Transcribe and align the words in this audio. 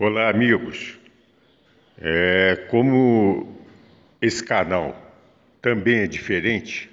Olá, 0.00 0.30
amigos. 0.30 0.96
É, 2.00 2.66
como 2.70 3.58
esse 4.22 4.44
canal 4.44 4.96
também 5.60 6.02
é 6.02 6.06
diferente, 6.06 6.88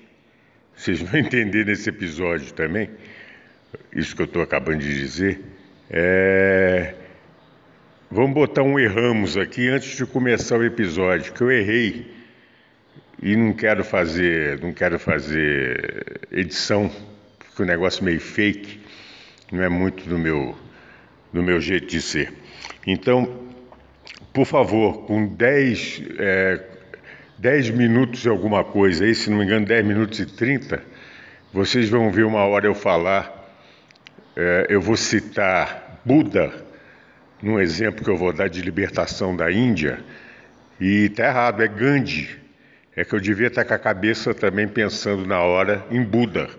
vocês 0.76 1.04
vão 1.04 1.20
entender 1.22 1.68
nesse 1.68 1.88
episódio 1.88 2.52
também, 2.54 2.90
isso 3.94 4.16
que 4.16 4.24
eu 4.24 4.26
estou 4.26 4.42
acabando 4.42 4.80
de 4.80 4.92
dizer. 4.92 5.40
É, 5.88 6.96
vamos 8.10 8.34
botar 8.34 8.64
um 8.64 8.80
erramos 8.80 9.38
aqui 9.38 9.68
antes 9.68 9.96
de 9.96 10.06
começar 10.08 10.58
o 10.58 10.66
episódio, 10.66 11.32
que 11.32 11.42
eu 11.42 11.52
errei 11.52 12.12
e 13.22 13.36
não 13.36 13.54
quero 13.54 13.84
fazer, 13.84 14.60
não 14.62 14.74
quero 14.74 14.98
fazer 14.98 16.22
edição, 16.32 16.92
porque 17.38 17.62
o 17.62 17.66
negócio 17.68 18.02
é 18.02 18.06
meio 18.06 18.20
fake, 18.20 18.80
não 19.52 19.62
é 19.62 19.70
muito 19.70 20.10
do 20.10 20.18
meu, 20.18 20.58
do 21.32 21.44
meu 21.44 21.62
jeito 21.62 21.86
de 21.86 22.02
ser. 22.02 22.45
Então, 22.86 23.46
por 24.34 24.46
favor, 24.46 25.06
com 25.06 25.28
10, 25.28 26.04
é, 26.20 26.62
10 27.38 27.70
minutos 27.72 28.26
e 28.26 28.30
alguma 28.30 28.64
coisa 28.64 29.06
aí, 29.06 29.16
se 29.16 29.30
não 29.30 29.38
me 29.38 29.46
engano, 29.46 29.66
10 29.66 29.86
minutos 29.86 30.20
e 30.20 30.26
30, 30.26 30.82
vocês 31.54 31.90
vão 31.90 32.12
ver 32.12 32.26
uma 32.26 32.44
hora 32.46 32.68
eu 32.68 32.76
falar, 32.76 33.50
é, 34.36 34.68
eu 34.70 34.82
vou 34.82 34.98
citar 34.98 36.02
Buda, 36.04 36.54
num 37.42 37.60
exemplo 37.60 38.04
que 38.04 38.10
eu 38.10 38.18
vou 38.18 38.34
dar 38.34 38.50
de 38.50 38.62
libertação 38.62 39.36
da 39.36 39.52
Índia, 39.52 40.00
e 40.80 41.06
está 41.06 41.28
errado, 41.28 41.64
é 41.64 41.68
Gandhi. 41.68 42.46
É 42.96 43.04
que 43.04 43.14
eu 43.14 43.20
devia 43.20 43.48
estar 43.48 43.66
com 43.66 43.74
a 43.74 43.80
cabeça 43.80 44.34
também 44.34 44.68
pensando 44.68 45.26
na 45.26 45.40
hora 45.40 45.86
em 45.92 46.02
Buda. 46.02 46.50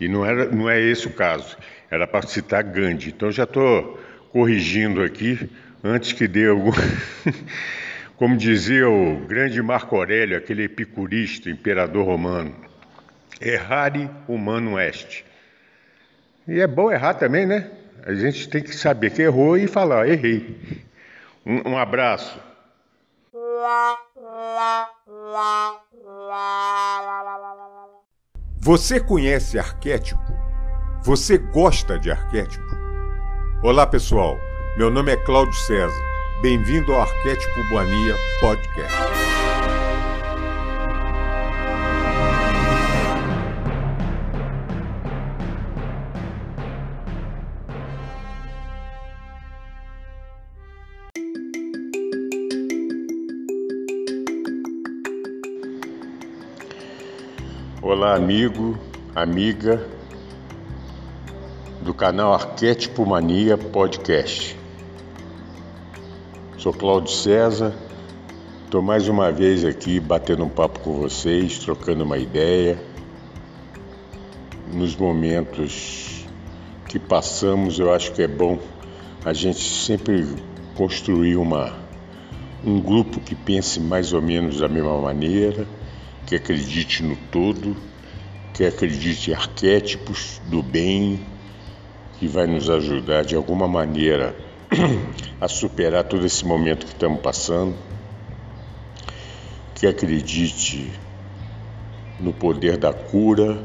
E 0.00 0.08
não, 0.08 0.24
era, 0.24 0.46
não 0.46 0.68
é 0.68 0.80
esse 0.80 1.06
o 1.06 1.12
caso. 1.12 1.56
Era 1.90 2.06
para 2.06 2.26
citar 2.26 2.62
Gandhi. 2.62 3.10
Então 3.10 3.30
já 3.30 3.44
estou 3.44 4.00
corrigindo 4.32 5.02
aqui, 5.02 5.50
antes 5.84 6.12
que 6.12 6.26
dê 6.26 6.48
algum. 6.48 6.72
Como 8.16 8.36
dizia 8.36 8.88
o 8.88 9.16
grande 9.26 9.60
Marco 9.60 9.96
Aurélio, 9.96 10.36
aquele 10.36 10.64
epicurista, 10.64 11.50
imperador 11.50 12.06
romano, 12.06 12.54
errare 13.40 14.08
humano 14.26 14.78
est. 14.78 15.24
E 16.48 16.60
é 16.60 16.66
bom 16.66 16.90
errar 16.90 17.14
também, 17.14 17.46
né? 17.46 17.70
A 18.04 18.14
gente 18.14 18.48
tem 18.48 18.62
que 18.62 18.74
saber 18.74 19.10
que 19.10 19.22
errou 19.22 19.56
e 19.56 19.66
falar, 19.66 20.08
errei. 20.08 20.56
Um, 21.44 21.70
um 21.70 21.78
abraço. 21.78 22.40
Você 28.60 29.00
conhece 29.00 29.58
arquétipo? 29.58 30.20
Você 31.02 31.38
gosta 31.38 31.98
de 31.98 32.10
arquétipo? 32.10 32.81
Olá, 33.64 33.86
pessoal. 33.86 34.40
Meu 34.76 34.90
nome 34.90 35.12
é 35.12 35.16
Cláudio 35.16 35.54
César. 35.54 35.94
Bem-vindo 36.42 36.92
ao 36.92 37.02
Arquétipo 37.02 37.62
Mania 37.72 38.16
Podcast. 38.40 38.92
Olá, 57.80 58.16
amigo, 58.16 58.76
amiga 59.14 60.01
do 61.82 61.92
canal 61.92 62.32
Arquétipo 62.32 63.04
Mania 63.04 63.58
Podcast. 63.58 64.56
Sou 66.56 66.72
Cláudio 66.72 67.12
César, 67.12 67.74
estou 68.64 68.80
mais 68.80 69.08
uma 69.08 69.32
vez 69.32 69.64
aqui 69.64 69.98
batendo 69.98 70.44
um 70.44 70.48
papo 70.48 70.78
com 70.78 70.92
vocês, 70.92 71.58
trocando 71.58 72.04
uma 72.04 72.18
ideia. 72.18 72.80
Nos 74.72 74.94
momentos 74.94 76.24
que 76.88 77.00
passamos, 77.00 77.80
eu 77.80 77.92
acho 77.92 78.12
que 78.12 78.22
é 78.22 78.28
bom 78.28 78.60
a 79.24 79.32
gente 79.32 79.58
sempre 79.58 80.24
construir 80.76 81.34
uma, 81.34 81.76
um 82.64 82.80
grupo 82.80 83.18
que 83.18 83.34
pense 83.34 83.80
mais 83.80 84.12
ou 84.12 84.22
menos 84.22 84.60
da 84.60 84.68
mesma 84.68 85.00
maneira, 85.00 85.66
que 86.28 86.36
acredite 86.36 87.02
no 87.02 87.16
todo, 87.32 87.76
que 88.54 88.64
acredite 88.64 89.32
em 89.32 89.34
arquétipos 89.34 90.40
do 90.48 90.62
bem, 90.62 91.31
que 92.18 92.26
vai 92.28 92.46
nos 92.46 92.70
ajudar 92.70 93.24
de 93.24 93.34
alguma 93.34 93.66
maneira 93.66 94.34
a 95.40 95.48
superar 95.48 96.04
todo 96.04 96.24
esse 96.24 96.44
momento 96.44 96.86
que 96.86 96.92
estamos 96.92 97.20
passando, 97.20 97.74
que 99.74 99.86
acredite 99.86 100.92
no 102.20 102.32
poder 102.32 102.76
da 102.76 102.92
cura, 102.92 103.60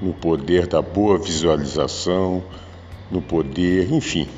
no 0.00 0.12
poder 0.12 0.66
da 0.66 0.82
boa 0.82 1.18
visualização, 1.18 2.42
no 3.10 3.22
poder, 3.22 3.92
enfim, 3.92 4.28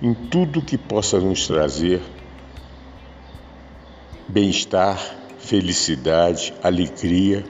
em 0.00 0.14
tudo 0.14 0.62
que 0.62 0.78
possa 0.78 1.18
nos 1.18 1.46
trazer 1.46 2.00
bem-estar, 4.28 4.98
felicidade, 5.38 6.54
alegria, 6.62 7.44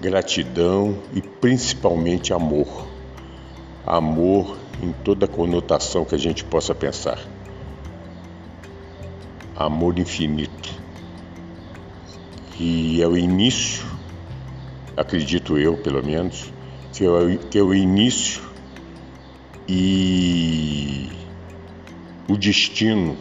gratidão 0.00 0.98
e 1.14 1.22
principalmente 1.22 2.32
amor 2.32 2.91
amor 3.86 4.56
em 4.82 4.92
toda 4.92 5.26
conotação 5.26 6.04
que 6.04 6.14
a 6.14 6.18
gente 6.18 6.44
possa 6.44 6.74
pensar. 6.74 7.18
Amor 9.56 9.98
infinito. 9.98 10.70
E 12.58 13.02
é 13.02 13.06
o 13.06 13.16
início, 13.16 13.84
acredito 14.96 15.58
eu 15.58 15.76
pelo 15.76 16.04
menos, 16.04 16.52
que 16.92 17.04
é 17.04 17.36
que 17.50 17.58
é 17.58 17.62
o 17.62 17.74
início 17.74 18.42
e 19.68 21.10
o 22.28 22.36
destino 22.36 23.16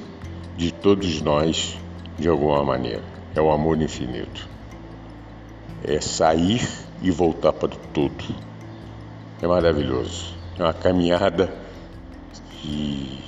de 0.57 0.71
todos 0.71 1.21
nós 1.21 1.77
de 2.19 2.27
alguma 2.27 2.63
maneira. 2.63 3.03
É 3.33 3.41
o 3.41 3.51
amor 3.51 3.81
infinito. 3.81 4.47
É 5.83 5.99
sair 5.99 6.61
e 7.01 7.09
voltar 7.09 7.53
para 7.53 7.73
o 7.73 7.77
todo. 7.93 8.23
É 9.41 9.47
maravilhoso. 9.47 10.40
É 10.61 10.63
uma 10.63 10.73
caminhada 10.73 11.51
que 12.61 13.19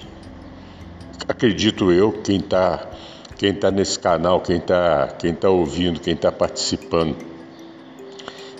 acredito 1.27 1.91
eu, 1.91 2.11
quem 2.11 2.38
está 2.38 2.91
quem 3.35 3.51
tá 3.51 3.71
nesse 3.71 3.97
canal, 3.97 4.39
quem 4.39 4.57
está 4.57 5.07
quem 5.17 5.33
tá 5.33 5.49
ouvindo, 5.49 5.99
quem 5.99 6.13
está 6.13 6.31
participando 6.31 7.16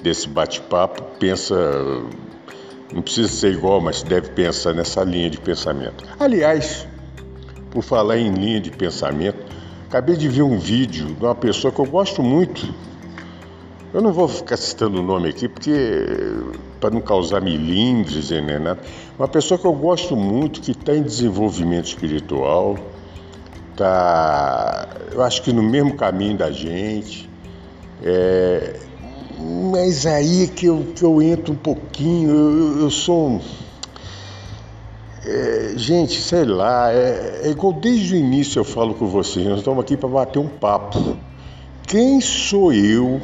desse 0.02 0.28
bate-papo, 0.28 1.04
pensa, 1.20 1.56
não 2.92 3.04
precisa 3.04 3.28
ser 3.28 3.54
igual, 3.54 3.80
mas 3.80 4.02
deve 4.02 4.30
pensar 4.30 4.74
nessa 4.74 5.04
linha 5.04 5.30
de 5.30 5.38
pensamento. 5.38 6.04
Aliás, 6.20 6.88
por 7.70 7.84
falar 7.84 8.18
em 8.18 8.34
linha 8.34 8.60
de 8.60 8.72
pensamento, 8.72 9.38
acabei 9.86 10.16
de 10.16 10.28
ver 10.28 10.42
um 10.42 10.58
vídeo 10.58 11.14
de 11.14 11.24
uma 11.24 11.36
pessoa 11.36 11.72
que 11.72 11.80
eu 11.80 11.86
gosto 11.86 12.24
muito, 12.24 12.74
eu 13.94 14.02
não 14.02 14.12
vou 14.12 14.28
ficar 14.28 14.58
citando 14.58 15.00
o 15.00 15.04
nome 15.04 15.30
aqui 15.30 15.48
porque 15.48 15.72
para 16.80 16.90
não 16.90 17.00
causar 17.00 17.40
milindres 17.40 18.32
nem 18.32 18.60
nada. 18.60 18.80
Uma 19.18 19.28
pessoa 19.28 19.60
que 19.60 19.66
eu 19.66 19.74
gosto 19.74 20.16
muito, 20.16 20.60
que 20.60 20.72
está 20.72 20.96
em 20.96 21.04
desenvolvimento 21.04 21.86
espiritual, 21.86 22.76
está, 23.72 24.88
eu 25.12 25.22
acho 25.22 25.44
que 25.44 25.54
no 25.54 25.62
mesmo 25.62 25.96
caminho 25.96 26.38
da 26.38 26.52
gente. 26.52 27.30
É, 28.04 28.80
mas 29.72 30.06
aí 30.06 30.48
que 30.48 30.66
eu, 30.66 30.88
que 30.96 31.04
eu 31.04 31.22
entro 31.22 31.54
um 31.54 31.58
pouquinho, 31.58 32.32
eu, 32.32 32.80
eu 32.82 32.90
sou. 32.90 33.40
É, 35.26 35.74
gente, 35.78 36.20
sei 36.20 36.44
lá, 36.44 36.92
é, 36.92 37.42
é 37.44 37.50
igual 37.52 37.74
desde 37.74 38.16
o 38.16 38.18
início 38.18 38.60
eu 38.60 38.66
falo 38.66 38.94
com 38.94 39.08
vocês, 39.08 39.46
nós 39.46 39.60
estamos 39.60 39.82
aqui 39.82 39.96
para 39.96 40.10
bater 40.10 40.40
um 40.40 40.48
papo. 40.48 41.16
Quem 41.88 42.20
sou 42.20 42.74
eu 42.74 43.22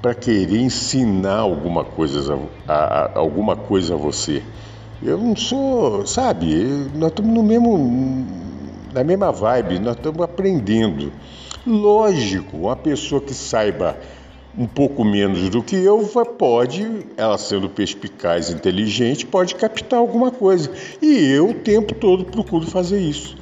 para 0.00 0.14
querer 0.14 0.60
ensinar 0.60 1.38
alguma 1.38 1.84
coisa 1.84 2.38
a, 2.66 2.72
a, 2.72 3.18
alguma 3.18 3.56
coisa 3.56 3.94
a 3.94 3.96
você. 3.96 4.42
Eu 5.02 5.18
não 5.18 5.34
sou, 5.34 6.06
sabe, 6.06 6.54
nós 6.94 7.10
estamos 7.10 7.32
no 7.32 7.42
mesmo 7.42 8.26
na 8.92 9.04
mesma 9.04 9.30
vibe, 9.30 9.78
nós 9.78 9.96
estamos 9.96 10.20
aprendendo. 10.20 11.12
Lógico, 11.66 12.56
uma 12.56 12.76
pessoa 12.76 13.20
que 13.20 13.34
saiba 13.34 13.96
um 14.56 14.66
pouco 14.66 15.04
menos 15.04 15.48
do 15.48 15.62
que 15.62 15.76
eu 15.76 16.00
pode, 16.38 17.06
ela 17.16 17.38
sendo 17.38 17.68
perspicaz, 17.68 18.50
inteligente, 18.50 19.24
pode 19.24 19.54
captar 19.54 19.98
alguma 19.98 20.30
coisa. 20.30 20.70
E 21.00 21.30
eu 21.30 21.50
o 21.50 21.54
tempo 21.54 21.94
todo 21.94 22.24
procuro 22.24 22.66
fazer 22.66 23.00
isso. 23.00 23.36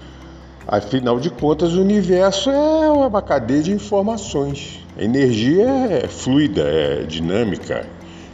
Afinal 0.66 1.19
de 1.19 1.31
contas, 1.31 1.72
o 1.75 1.81
universo 1.81 2.50
é 2.50 2.90
uma 2.90 3.22
cadeia 3.22 3.62
de 3.62 3.72
informações. 3.72 4.81
A 4.99 5.03
energia 5.03 5.69
é 6.03 6.09
fluida, 6.09 6.62
é 6.62 7.03
dinâmica, 7.05 7.87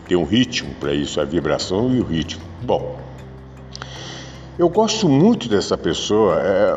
tem 0.08 0.16
um 0.16 0.24
ritmo 0.24 0.74
para 0.80 0.94
isso, 0.94 1.20
a 1.20 1.24
vibração 1.24 1.94
e 1.94 2.00
o 2.00 2.04
ritmo. 2.04 2.42
Bom, 2.62 2.98
Eu 4.58 4.68
gosto 4.70 5.08
muito 5.08 5.48
dessa 5.48 5.76
pessoa, 5.76 6.40
é 6.40 6.74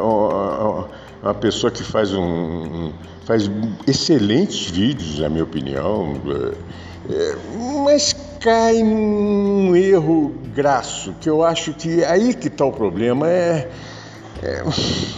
uma 1.24 1.34
pessoa 1.36 1.72
que 1.72 1.84
faz 1.84 2.14
um 2.14 2.92
faz 3.24 3.50
excelentes 3.86 4.70
vídeos, 4.70 5.20
na 5.20 5.30
minha 5.30 5.44
opinião, 5.44 6.16
é, 7.10 7.14
é, 7.14 7.36
mas 7.84 8.16
cai 8.40 8.82
num 8.82 9.76
erro 9.76 10.34
graço, 10.56 11.14
que 11.22 11.30
eu 11.30 11.44
acho 11.44 11.74
que 11.74 12.04
aí 12.06 12.34
que 12.34 12.48
está 12.48 12.66
o 12.66 12.72
problema. 12.72 13.30
É, 13.30 13.70
é, 14.44 14.64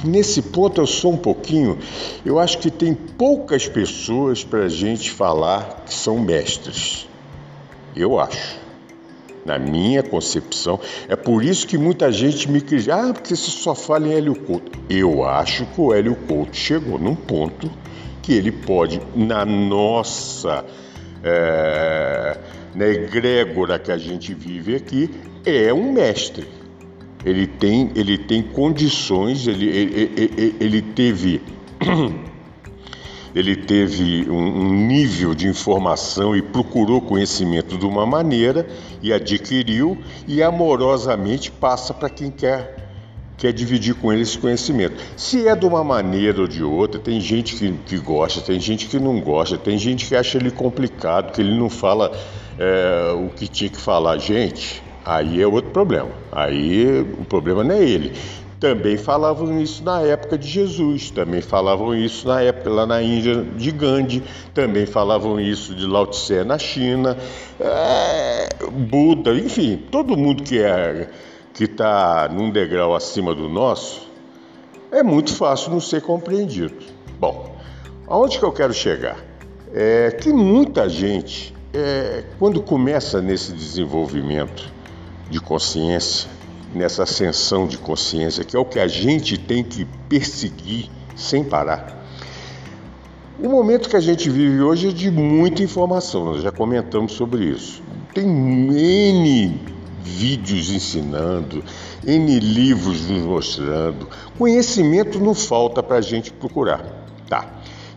nesse 0.07 0.41
ponto 0.41 0.79
eu 0.79 0.87
sou 0.87 1.13
um 1.13 1.17
pouquinho. 1.17 1.77
Eu 2.25 2.39
acho 2.39 2.57
que 2.57 2.69
tem 2.69 2.93
poucas 2.93 3.67
pessoas 3.67 4.43
para 4.43 4.65
a 4.65 4.69
gente 4.69 5.11
falar 5.11 5.83
que 5.85 5.93
são 5.93 6.19
mestres. 6.19 7.07
Eu 7.95 8.19
acho. 8.19 8.59
Na 9.45 9.57
minha 9.57 10.03
concepção, 10.03 10.79
é 11.07 11.15
por 11.15 11.43
isso 11.43 11.65
que 11.65 11.77
muita 11.77 12.11
gente 12.11 12.49
me 12.51 12.61
critica. 12.61 12.95
Ah, 12.95 13.13
porque 13.13 13.35
você 13.35 13.49
só 13.49 13.73
fala 13.73 14.07
em 14.07 14.13
Hélio 14.13 14.35
Couto. 14.35 14.77
Eu 14.89 15.23
acho 15.23 15.65
que 15.65 15.81
o 15.81 15.93
Hélio 15.93 16.15
Couto 16.15 16.55
chegou 16.55 16.99
num 16.99 17.15
ponto 17.15 17.69
que 18.21 18.33
ele 18.33 18.51
pode, 18.51 19.01
na 19.15 19.45
nossa 19.45 20.63
é, 21.23 22.37
na 22.75 22.85
egrégora 22.85 23.79
que 23.79 23.91
a 23.91 23.97
gente 23.97 24.33
vive 24.33 24.75
aqui, 24.75 25.09
é 25.45 25.73
um 25.73 25.91
mestre. 25.91 26.47
Ele 27.25 27.45
tem, 27.45 27.91
ele 27.95 28.17
tem 28.17 28.41
condições, 28.41 29.45
ele, 29.47 29.67
ele, 29.67 30.11
ele, 30.15 30.55
ele 30.59 30.81
teve. 30.81 31.41
ele 33.35 33.55
teve 33.55 34.29
um, 34.29 34.87
nível 34.87 35.35
de 35.35 35.47
informação 35.47 36.35
e 36.35 36.41
procurou 36.41 36.99
conhecimento 36.99 37.77
de 37.77 37.85
uma 37.85 38.05
maneira 38.05 38.67
e 39.01 39.13
adquiriu 39.13 39.97
e 40.27 40.41
amorosamente 40.41 41.51
passa 41.51 41.93
para 41.93 42.09
quem 42.09 42.31
quer 42.31 42.79
quer 43.37 43.53
dividir 43.53 43.95
com 43.95 44.11
ele 44.11 44.23
esse 44.23 44.37
conhecimento. 44.37 45.01
Se 45.15 45.47
é 45.47 45.55
de 45.55 45.65
uma 45.65 45.81
maneira 45.81 46.41
ou 46.41 46.47
de 46.47 46.61
outra, 46.61 46.99
tem 46.99 47.21
gente 47.21 47.55
que, 47.55 47.71
que 47.85 47.97
gosta, 47.97 48.41
tem 48.41 48.59
gente 48.59 48.87
que 48.87 48.99
não 48.99 49.21
gosta, 49.21 49.57
tem 49.57 49.77
gente 49.77 50.05
que 50.05 50.13
acha 50.13 50.37
ele 50.37 50.51
complicado, 50.51 51.31
que 51.31 51.39
ele 51.39 51.57
não 51.57 51.69
fala 51.69 52.11
é, 52.57 53.13
o 53.13 53.29
que 53.29 53.47
tinha 53.47 53.69
que 53.69 53.77
falar. 53.77 54.17
Gente, 54.17 54.83
aí 55.09 55.41
é 55.41 55.47
outro 55.47 55.71
problema. 55.71 56.11
Aí 56.31 57.01
o 57.19 57.25
problema 57.25 57.63
não 57.63 57.75
é 57.75 57.83
ele. 57.83 58.13
Também 58.59 58.97
falavam 58.97 59.59
isso 59.59 59.83
na 59.83 60.01
época 60.01 60.37
de 60.37 60.47
Jesus, 60.47 61.09
também 61.09 61.41
falavam 61.41 61.95
isso 61.95 62.27
na 62.27 62.41
época 62.41 62.69
lá 62.69 62.85
na 62.85 63.01
Índia 63.01 63.41
de 63.41 63.71
Gandhi, 63.71 64.21
também 64.53 64.85
falavam 64.85 65.39
isso 65.39 65.73
de 65.73 65.87
Lao 65.87 66.05
Tse 66.05 66.43
na 66.43 66.57
China, 66.57 67.17
é, 67.57 68.49
Buda, 68.69 69.33
enfim, 69.33 69.77
todo 69.89 70.17
mundo 70.17 70.43
que 70.43 70.59
é 70.59 71.09
que 71.53 71.63
está 71.63 72.29
num 72.29 72.51
degrau 72.51 72.93
acima 72.93 73.33
do 73.33 73.47
nosso, 73.47 74.07
é 74.91 75.01
muito 75.01 75.33
fácil 75.33 75.71
não 75.71 75.79
ser 75.79 76.01
compreendido. 76.01 76.75
Bom, 77.17 77.55
aonde 78.07 78.37
que 78.37 78.43
eu 78.43 78.51
quero 78.51 78.73
chegar? 78.73 79.17
É 79.73 80.11
que 80.11 80.33
muita 80.33 80.89
gente, 80.89 81.55
é, 81.73 82.25
quando 82.37 82.61
começa 82.61 83.21
nesse 83.21 83.53
desenvolvimento 83.53 84.78
de 85.29 85.39
consciência, 85.39 86.29
nessa 86.73 87.03
ascensão 87.03 87.67
de 87.67 87.77
consciência, 87.77 88.43
que 88.43 88.55
é 88.55 88.59
o 88.59 88.65
que 88.65 88.79
a 88.79 88.87
gente 88.87 89.37
tem 89.37 89.63
que 89.63 89.85
perseguir 90.07 90.89
sem 91.15 91.43
parar. 91.43 91.97
O 93.41 93.47
momento 93.47 93.89
que 93.89 93.95
a 93.95 94.01
gente 94.01 94.29
vive 94.29 94.61
hoje 94.61 94.89
é 94.89 94.91
de 94.91 95.09
muita 95.09 95.63
informação, 95.63 96.25
nós 96.25 96.43
já 96.43 96.51
comentamos 96.51 97.13
sobre 97.13 97.45
isso. 97.45 97.81
Tem 98.13 98.27
N 98.27 99.59
vídeos 100.03 100.69
ensinando, 100.69 101.63
N 102.05 102.39
livros 102.39 103.07
nos 103.07 103.23
mostrando. 103.23 104.07
Conhecimento 104.37 105.19
não 105.19 105.33
falta 105.33 105.81
para 105.81 105.97
a 105.97 106.01
gente 106.01 106.31
procurar. 106.33 106.83
Tá. 107.27 107.47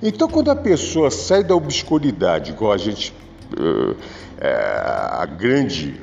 Então, 0.02 0.29
quando 0.29 0.50
a 0.50 0.56
pessoa 0.56 1.11
sai 1.11 1.43
da 1.43 1.55
obscuridade, 1.55 2.50
igual 2.50 2.73
a 2.73 2.76
gente. 2.76 3.14
Uh, 3.53 3.97
a, 4.41 5.27
grande, 5.27 6.01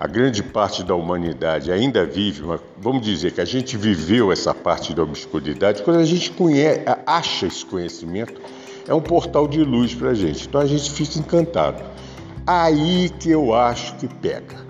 a 0.00 0.06
grande 0.06 0.42
parte 0.42 0.82
da 0.82 0.94
humanidade 0.94 1.70
ainda 1.70 2.04
vive, 2.04 2.42
mas 2.42 2.60
vamos 2.76 3.02
dizer 3.02 3.32
que 3.32 3.40
a 3.40 3.44
gente 3.44 3.76
viveu 3.76 4.32
essa 4.32 4.52
parte 4.52 4.92
da 4.92 5.02
obscuridade, 5.02 5.82
quando 5.82 6.00
a 6.00 6.04
gente 6.04 6.32
conhece, 6.32 6.82
acha 7.06 7.46
esse 7.46 7.64
conhecimento, 7.64 8.40
é 8.88 8.92
um 8.92 9.00
portal 9.00 9.46
de 9.46 9.62
luz 9.62 9.94
para 9.94 10.10
a 10.10 10.14
gente. 10.14 10.48
Então 10.48 10.60
a 10.60 10.66
gente 10.66 10.90
fica 10.90 11.18
encantado. 11.18 11.82
Aí 12.44 13.10
que 13.20 13.30
eu 13.30 13.54
acho 13.54 13.94
que 13.96 14.08
pega 14.08 14.62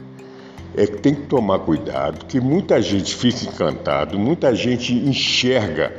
é 0.77 0.87
que 0.87 0.99
tem 0.99 1.15
que 1.15 1.23
tomar 1.23 1.61
cuidado, 1.61 2.25
que 2.27 2.41
muita 2.41 2.81
gente 2.81 3.15
fica 3.15 3.45
encantado, 3.45 4.19
muita 4.19 4.55
gente 4.55 4.95
enxerga 4.95 5.93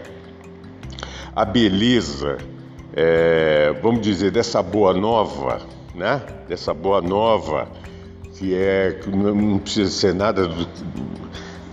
a 1.35 1.45
beleza, 1.45 2.37
é, 2.95 3.73
vamos 3.81 4.01
dizer, 4.01 4.31
dessa 4.31 4.61
boa 4.61 4.93
nova, 4.93 5.61
né? 5.93 6.21
Dessa 6.47 6.73
boa 6.73 7.01
nova 7.01 7.67
que 8.37 8.55
é 8.55 8.99
não 9.07 9.59
precisa 9.59 9.91
ser 9.91 10.13
nada 10.13 10.47
do, 10.47 10.67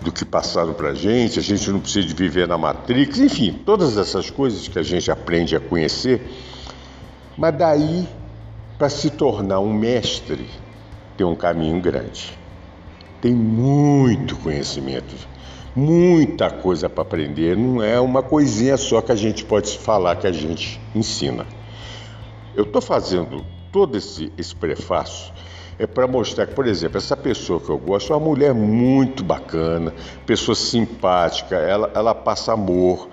do 0.02 0.12
que 0.12 0.24
passaram 0.24 0.74
para 0.74 0.90
a 0.90 0.94
gente, 0.94 1.38
a 1.38 1.42
gente 1.42 1.70
não 1.70 1.80
precisa 1.80 2.06
de 2.06 2.14
viver 2.14 2.46
na 2.46 2.58
Matrix, 2.58 3.18
enfim, 3.18 3.58
todas 3.64 3.96
essas 3.96 4.28
coisas 4.28 4.68
que 4.68 4.78
a 4.78 4.82
gente 4.82 5.10
aprende 5.10 5.56
a 5.56 5.60
conhecer, 5.60 6.22
mas 7.36 7.56
daí 7.56 8.06
para 8.78 8.90
se 8.90 9.10
tornar 9.10 9.60
um 9.60 9.72
mestre 9.72 10.46
tem 11.16 11.26
um 11.26 11.34
caminho 11.34 11.80
grande 11.80 12.40
tem 13.20 13.34
muito 13.34 14.36
conhecimento, 14.36 15.14
muita 15.76 16.50
coisa 16.50 16.88
para 16.88 17.02
aprender. 17.02 17.56
Não 17.56 17.82
é 17.82 18.00
uma 18.00 18.22
coisinha 18.22 18.76
só 18.76 19.00
que 19.00 19.12
a 19.12 19.16
gente 19.16 19.44
pode 19.44 19.78
falar 19.78 20.16
que 20.16 20.26
a 20.26 20.32
gente 20.32 20.80
ensina. 20.94 21.46
Eu 22.54 22.64
estou 22.64 22.80
fazendo 22.80 23.44
todo 23.72 23.96
esse, 23.96 24.32
esse 24.36 24.54
prefácio 24.54 25.32
é 25.78 25.86
para 25.86 26.06
mostrar 26.06 26.46
que, 26.46 26.54
por 26.54 26.66
exemplo, 26.66 26.98
essa 26.98 27.16
pessoa 27.16 27.58
que 27.58 27.70
eu 27.70 27.78
gosto 27.78 28.12
é 28.12 28.16
uma 28.16 28.26
mulher 28.26 28.52
muito 28.52 29.24
bacana, 29.24 29.94
pessoa 30.26 30.54
simpática, 30.54 31.56
ela, 31.56 31.90
ela 31.94 32.14
passa 32.14 32.52
amor, 32.52 33.08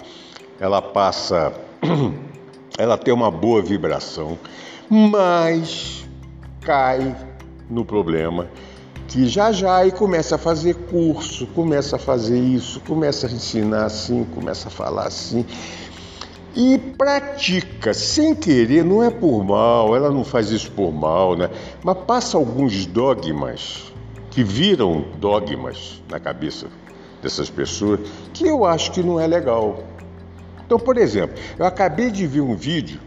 ela 0.59 0.81
passa. 0.81 1.53
ela 2.77 2.97
tem 2.97 3.13
uma 3.13 3.31
boa 3.31 3.61
vibração, 3.61 4.37
mas 4.89 6.05
cai 6.61 7.15
no 7.69 7.85
problema 7.85 8.47
que 9.07 9.25
já 9.27 9.51
já 9.53 9.77
aí 9.77 9.91
começa 9.91 10.35
a 10.35 10.37
fazer 10.37 10.75
curso, 10.75 11.47
começa 11.47 11.95
a 11.95 11.99
fazer 11.99 12.37
isso, 12.37 12.81
começa 12.81 13.27
a 13.27 13.31
ensinar 13.31 13.85
assim, 13.85 14.25
começa 14.35 14.67
a 14.67 14.71
falar 14.71 15.07
assim. 15.07 15.45
E 16.59 16.79
pratica 16.79 17.93
sem 17.93 18.33
querer, 18.33 18.83
não 18.83 19.03
é 19.03 19.11
por 19.11 19.43
mal, 19.43 19.95
ela 19.95 20.09
não 20.09 20.23
faz 20.23 20.49
isso 20.49 20.71
por 20.71 20.91
mal, 20.91 21.35
né? 21.35 21.51
Mas 21.83 21.99
passa 21.99 22.35
alguns 22.35 22.87
dogmas 22.87 23.93
que 24.31 24.43
viram 24.43 25.05
dogmas 25.19 26.01
na 26.09 26.19
cabeça 26.19 26.65
dessas 27.21 27.47
pessoas 27.47 27.99
que 28.33 28.47
eu 28.47 28.65
acho 28.65 28.91
que 28.91 29.03
não 29.03 29.19
é 29.19 29.27
legal. 29.27 29.83
Então, 30.65 30.79
por 30.79 30.97
exemplo, 30.97 31.37
eu 31.59 31.63
acabei 31.63 32.09
de 32.09 32.25
ver 32.25 32.41
um 32.41 32.55
vídeo, 32.55 32.99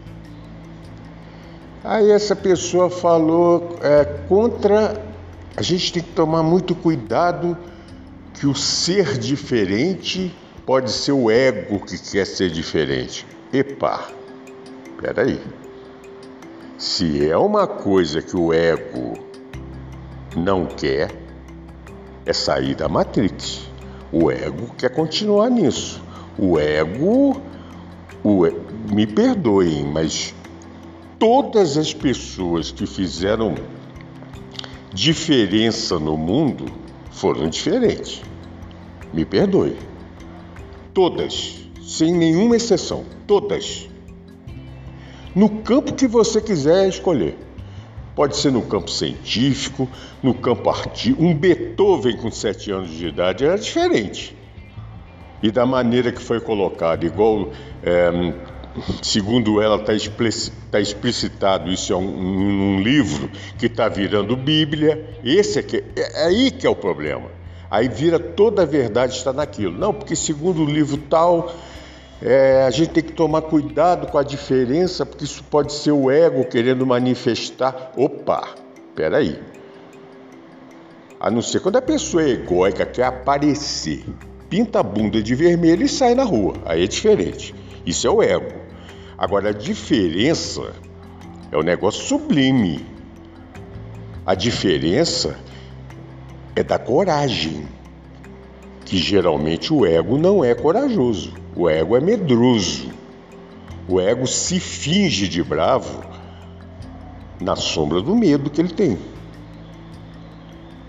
aí 1.83 2.09
essa 2.09 2.37
pessoa 2.37 2.89
falou 2.89 3.75
é, 3.81 4.05
contra 4.29 5.11
a 5.57 5.61
gente 5.61 5.91
tem 5.91 6.01
que 6.01 6.11
tomar 6.11 6.41
muito 6.41 6.73
cuidado 6.73 7.57
que 8.33 8.47
o 8.47 8.55
ser 8.55 9.17
diferente 9.17 10.33
pode 10.65 10.89
ser 10.89 11.11
o 11.11 11.29
ego 11.29 11.81
que 11.85 11.97
quer 11.97 12.25
ser 12.25 12.49
diferente. 12.49 13.27
Epa, 13.53 14.07
peraí. 15.01 15.41
Se 16.77 17.27
é 17.29 17.35
uma 17.35 17.67
coisa 17.67 18.21
que 18.21 18.37
o 18.37 18.53
ego 18.53 19.13
não 20.35 20.65
quer, 20.65 21.11
é 22.25 22.31
sair 22.31 22.75
da 22.75 22.87
Matrix. 22.87 23.69
O 24.09 24.31
ego 24.31 24.73
quer 24.77 24.89
continuar 24.89 25.49
nisso. 25.49 26.01
O 26.37 26.57
ego, 26.57 27.41
o, 28.23 28.45
me 28.93 29.05
perdoem, 29.05 29.83
mas 29.83 30.33
todas 31.19 31.77
as 31.77 31.93
pessoas 31.93 32.71
que 32.71 32.87
fizeram 32.87 33.53
diferença 34.93 35.99
no 35.99 36.15
mundo 36.15 36.65
foram 37.11 37.49
diferentes. 37.49 38.21
Me 39.13 39.25
perdoe. 39.25 39.75
Todas, 40.93 41.60
sem 41.91 42.13
nenhuma 42.13 42.55
exceção, 42.55 43.03
todas. 43.27 43.89
No 45.35 45.49
campo 45.49 45.93
que 45.93 46.07
você 46.07 46.39
quiser 46.39 46.87
escolher. 46.87 47.37
Pode 48.15 48.37
ser 48.37 48.51
no 48.51 48.61
campo 48.61 48.89
científico, 48.89 49.89
no 50.23 50.33
campo 50.33 50.69
artístico. 50.69 51.21
Um 51.21 51.33
Beethoven 51.33 52.15
com 52.17 52.31
sete 52.31 52.71
anos 52.71 52.91
de 52.91 53.07
idade 53.07 53.43
era 53.43 53.57
diferente. 53.57 54.35
E 55.43 55.51
da 55.51 55.65
maneira 55.65 56.11
que 56.11 56.21
foi 56.21 56.39
colocado, 56.39 57.05
igual 57.05 57.49
é, 57.83 58.33
segundo 59.01 59.61
ela 59.61 59.77
está 59.77 59.93
tá 60.71 60.79
explicitado, 60.79 61.69
isso 61.69 61.91
é 61.91 61.95
um, 61.95 62.77
um 62.77 62.81
livro 62.81 63.29
que 63.57 63.65
está 63.65 63.89
virando 63.89 64.37
Bíblia. 64.37 65.17
Esse 65.23 65.59
é, 65.59 65.63
é, 65.97 66.23
é 66.23 66.25
aí 66.27 66.51
que 66.51 66.65
é 66.65 66.69
o 66.69 66.75
problema. 66.75 67.29
Aí 67.69 67.87
vira 67.87 68.19
toda 68.19 68.61
a 68.63 68.65
verdade 68.65 69.13
está 69.13 69.31
naquilo. 69.31 69.77
Não, 69.77 69.93
porque 69.93 70.15
segundo 70.15 70.61
o 70.63 70.65
livro 70.65 70.97
tal, 70.97 71.53
é, 72.21 72.63
a 72.67 72.69
gente 72.69 72.91
tem 72.91 73.03
que 73.03 73.13
tomar 73.13 73.41
cuidado 73.41 74.07
com 74.07 74.17
a 74.17 74.23
diferença, 74.23 75.05
porque 75.05 75.23
isso 75.23 75.43
pode 75.45 75.73
ser 75.73 75.91
o 75.91 76.11
ego 76.11 76.45
querendo 76.45 76.85
manifestar. 76.85 77.91
Opa, 77.97 78.47
peraí. 78.95 79.39
A 81.19 81.31
não 81.31 81.41
ser 81.41 81.61
quando 81.61 81.77
a 81.77 81.81
pessoa 81.81 82.23
é 82.23 82.29
egóica, 82.29 82.85
quer 82.85 83.05
aparecer, 83.05 84.05
pinta 84.49 84.79
a 84.79 84.83
bunda 84.83 85.21
de 85.21 85.33
vermelho 85.33 85.83
e 85.83 85.89
sai 85.89 86.13
na 86.13 86.23
rua. 86.23 86.53
Aí 86.65 86.83
é 86.83 86.87
diferente. 86.87 87.55
Isso 87.85 88.05
é 88.05 88.09
o 88.09 88.21
ego. 88.21 88.51
Agora, 89.17 89.49
a 89.49 89.53
diferença 89.53 90.73
é 91.51 91.57
um 91.57 91.63
negócio 91.63 92.03
sublime. 92.03 92.85
A 94.25 94.35
diferença 94.35 95.39
é 96.55 96.63
da 96.63 96.77
coragem, 96.77 97.67
que 98.91 98.97
geralmente 98.97 99.73
o 99.73 99.85
ego 99.85 100.17
não 100.17 100.43
é 100.43 100.53
corajoso, 100.53 101.33
o 101.55 101.69
ego 101.69 101.95
é 101.95 102.01
medroso. 102.01 102.89
O 103.87 104.01
ego 104.01 104.27
se 104.27 104.59
finge 104.59 105.29
de 105.29 105.41
bravo 105.41 106.03
na 107.39 107.55
sombra 107.55 108.01
do 108.01 108.13
medo 108.13 108.49
que 108.49 108.59
ele 108.59 108.73
tem. 108.73 108.97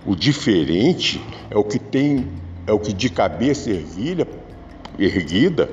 O 0.04 0.16
diferente 0.16 1.22
é 1.48 1.56
o 1.56 1.62
que 1.62 1.78
tem, 1.78 2.26
é 2.66 2.72
o 2.72 2.78
que 2.80 2.92
de 2.92 3.08
cabeça 3.08 3.70
erguida, 3.70 4.26
erguida 4.98 5.70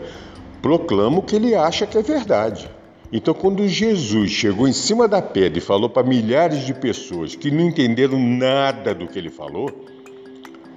proclama 0.62 1.17
o 1.17 1.24
que 1.24 1.36
ele 1.36 1.55
acha 1.55 1.88
que 1.88 1.98
é 1.98 2.03
verdade. 2.03 2.69
Então, 3.12 3.33
quando 3.33 3.67
Jesus 3.67 4.29
chegou 4.29 4.67
em 4.67 4.74
cima 4.74 5.07
da 5.07 5.19
pedra 5.19 5.57
e 5.57 5.62
falou 5.62 5.89
para 5.89 6.07
milhares 6.07 6.63
de 6.63 6.75
pessoas 6.75 7.36
que 7.36 7.50
não 7.50 7.62
entenderam 7.62 8.19
nada 8.19 8.93
do 8.93 9.07
que 9.07 9.17
ele 9.17 9.31
falou, 9.31 9.99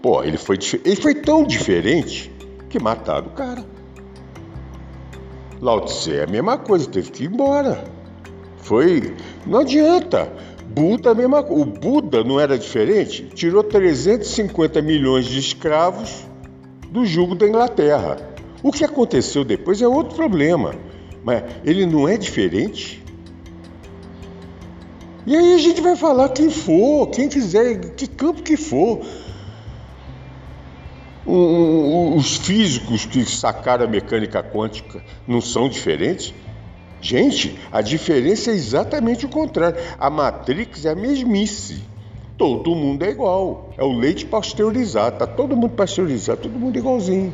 pô, 0.03 0.25
ele 0.25 0.37
foi, 0.37 0.59
ele 0.85 0.97
foi 0.97 1.15
tão 1.15 1.45
diferente 1.45 2.31
que 2.69 2.79
mataram 2.79 3.29
o 3.29 3.31
cara. 3.31 3.65
Lao 5.61 5.83
Tse 5.83 6.17
é 6.17 6.25
a 6.25 6.27
mesma 6.27 6.59
coisa, 6.59 6.89
teve 6.89 7.13
que 7.13 7.25
ir 7.25 7.29
embora. 7.29 7.85
Foi. 8.59 9.15
Não 9.47 9.61
adianta. 9.61 10.33
Buda 10.67 11.11
a 11.11 11.15
mesma 11.15 11.41
O 11.41 11.65
Buda 11.65 12.25
não 12.25 12.41
era 12.41 12.59
diferente? 12.59 13.25
Tirou 13.35 13.63
350 13.63 14.81
milhões 14.81 15.27
de 15.27 15.39
escravos 15.39 16.27
do 16.91 17.05
jugo 17.05 17.35
da 17.35 17.47
Inglaterra. 17.47 18.17
O 18.63 18.73
que 18.73 18.85
aconteceu 18.85 19.45
depois 19.45 19.83
é 19.83 19.87
outro 19.87 20.17
problema. 20.17 20.75
Mas 21.23 21.45
ele 21.65 21.87
não 21.87 22.09
é 22.09 22.17
diferente? 22.17 23.03
E 25.25 25.37
aí 25.37 25.55
a 25.55 25.59
gente 25.59 25.81
vai 25.81 25.95
falar 25.95 26.31
quem 26.31 26.51
for, 26.51 27.09
quem 27.11 27.29
quiser, 27.29 27.95
que 27.95 28.09
campo 28.09 28.43
que 28.43 28.57
for. 28.57 29.01
Os 31.25 32.37
físicos 32.37 33.07
que 33.07 33.25
sacaram 33.25 33.85
a 33.85 33.89
mecânica 33.89 34.43
quântica 34.43 35.03
não 35.27 35.41
são 35.41 35.69
diferentes? 35.69 36.35
Gente, 37.01 37.59
a 37.71 37.81
diferença 37.81 38.51
é 38.51 38.55
exatamente 38.55 39.27
o 39.27 39.29
contrário. 39.29 39.77
A 39.99 40.09
Matrix 40.09 40.85
é 40.85 40.91
a 40.91 40.95
mesmice. 40.95 41.83
Todo 42.39 42.75
mundo 42.75 43.05
é 43.05 43.11
igual. 43.11 43.71
É 43.77 43.83
o 43.83 43.93
leite 43.93 44.25
pasteurizado. 44.25 45.19
Tá 45.19 45.27
todo 45.27 45.57
mundo 45.57 45.71
pasteurizado, 45.71 46.43
todo 46.43 46.59
mundo 46.59 46.77
igualzinho. 46.79 47.33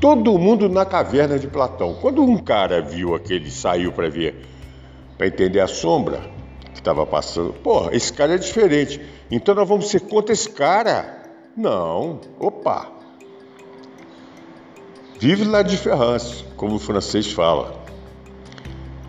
Todo 0.00 0.36
mundo 0.38 0.68
na 0.68 0.84
caverna 0.84 1.38
de 1.38 1.46
Platão. 1.46 1.94
Quando 2.00 2.22
um 2.22 2.38
cara 2.38 2.80
viu 2.80 3.14
aquele, 3.14 3.50
saiu 3.50 3.92
para 3.92 4.08
ver, 4.08 4.44
para 5.16 5.26
entender 5.26 5.60
a 5.60 5.66
sombra 5.66 6.20
que 6.72 6.78
estava 6.78 7.04
passando, 7.04 7.52
porra, 7.52 7.94
esse 7.94 8.12
cara 8.12 8.34
é 8.34 8.38
diferente. 8.38 9.00
Então 9.30 9.54
nós 9.54 9.68
vamos 9.68 9.88
ser 9.88 10.00
contra 10.00 10.32
esse 10.32 10.50
cara? 10.50 11.22
Não. 11.56 12.20
Opa. 12.38 12.97
Vive 15.20 15.44
lá 15.44 15.62
de 15.62 15.76
Ferrance, 15.76 16.44
como 16.56 16.76
o 16.76 16.78
francês 16.78 17.30
fala. 17.32 17.84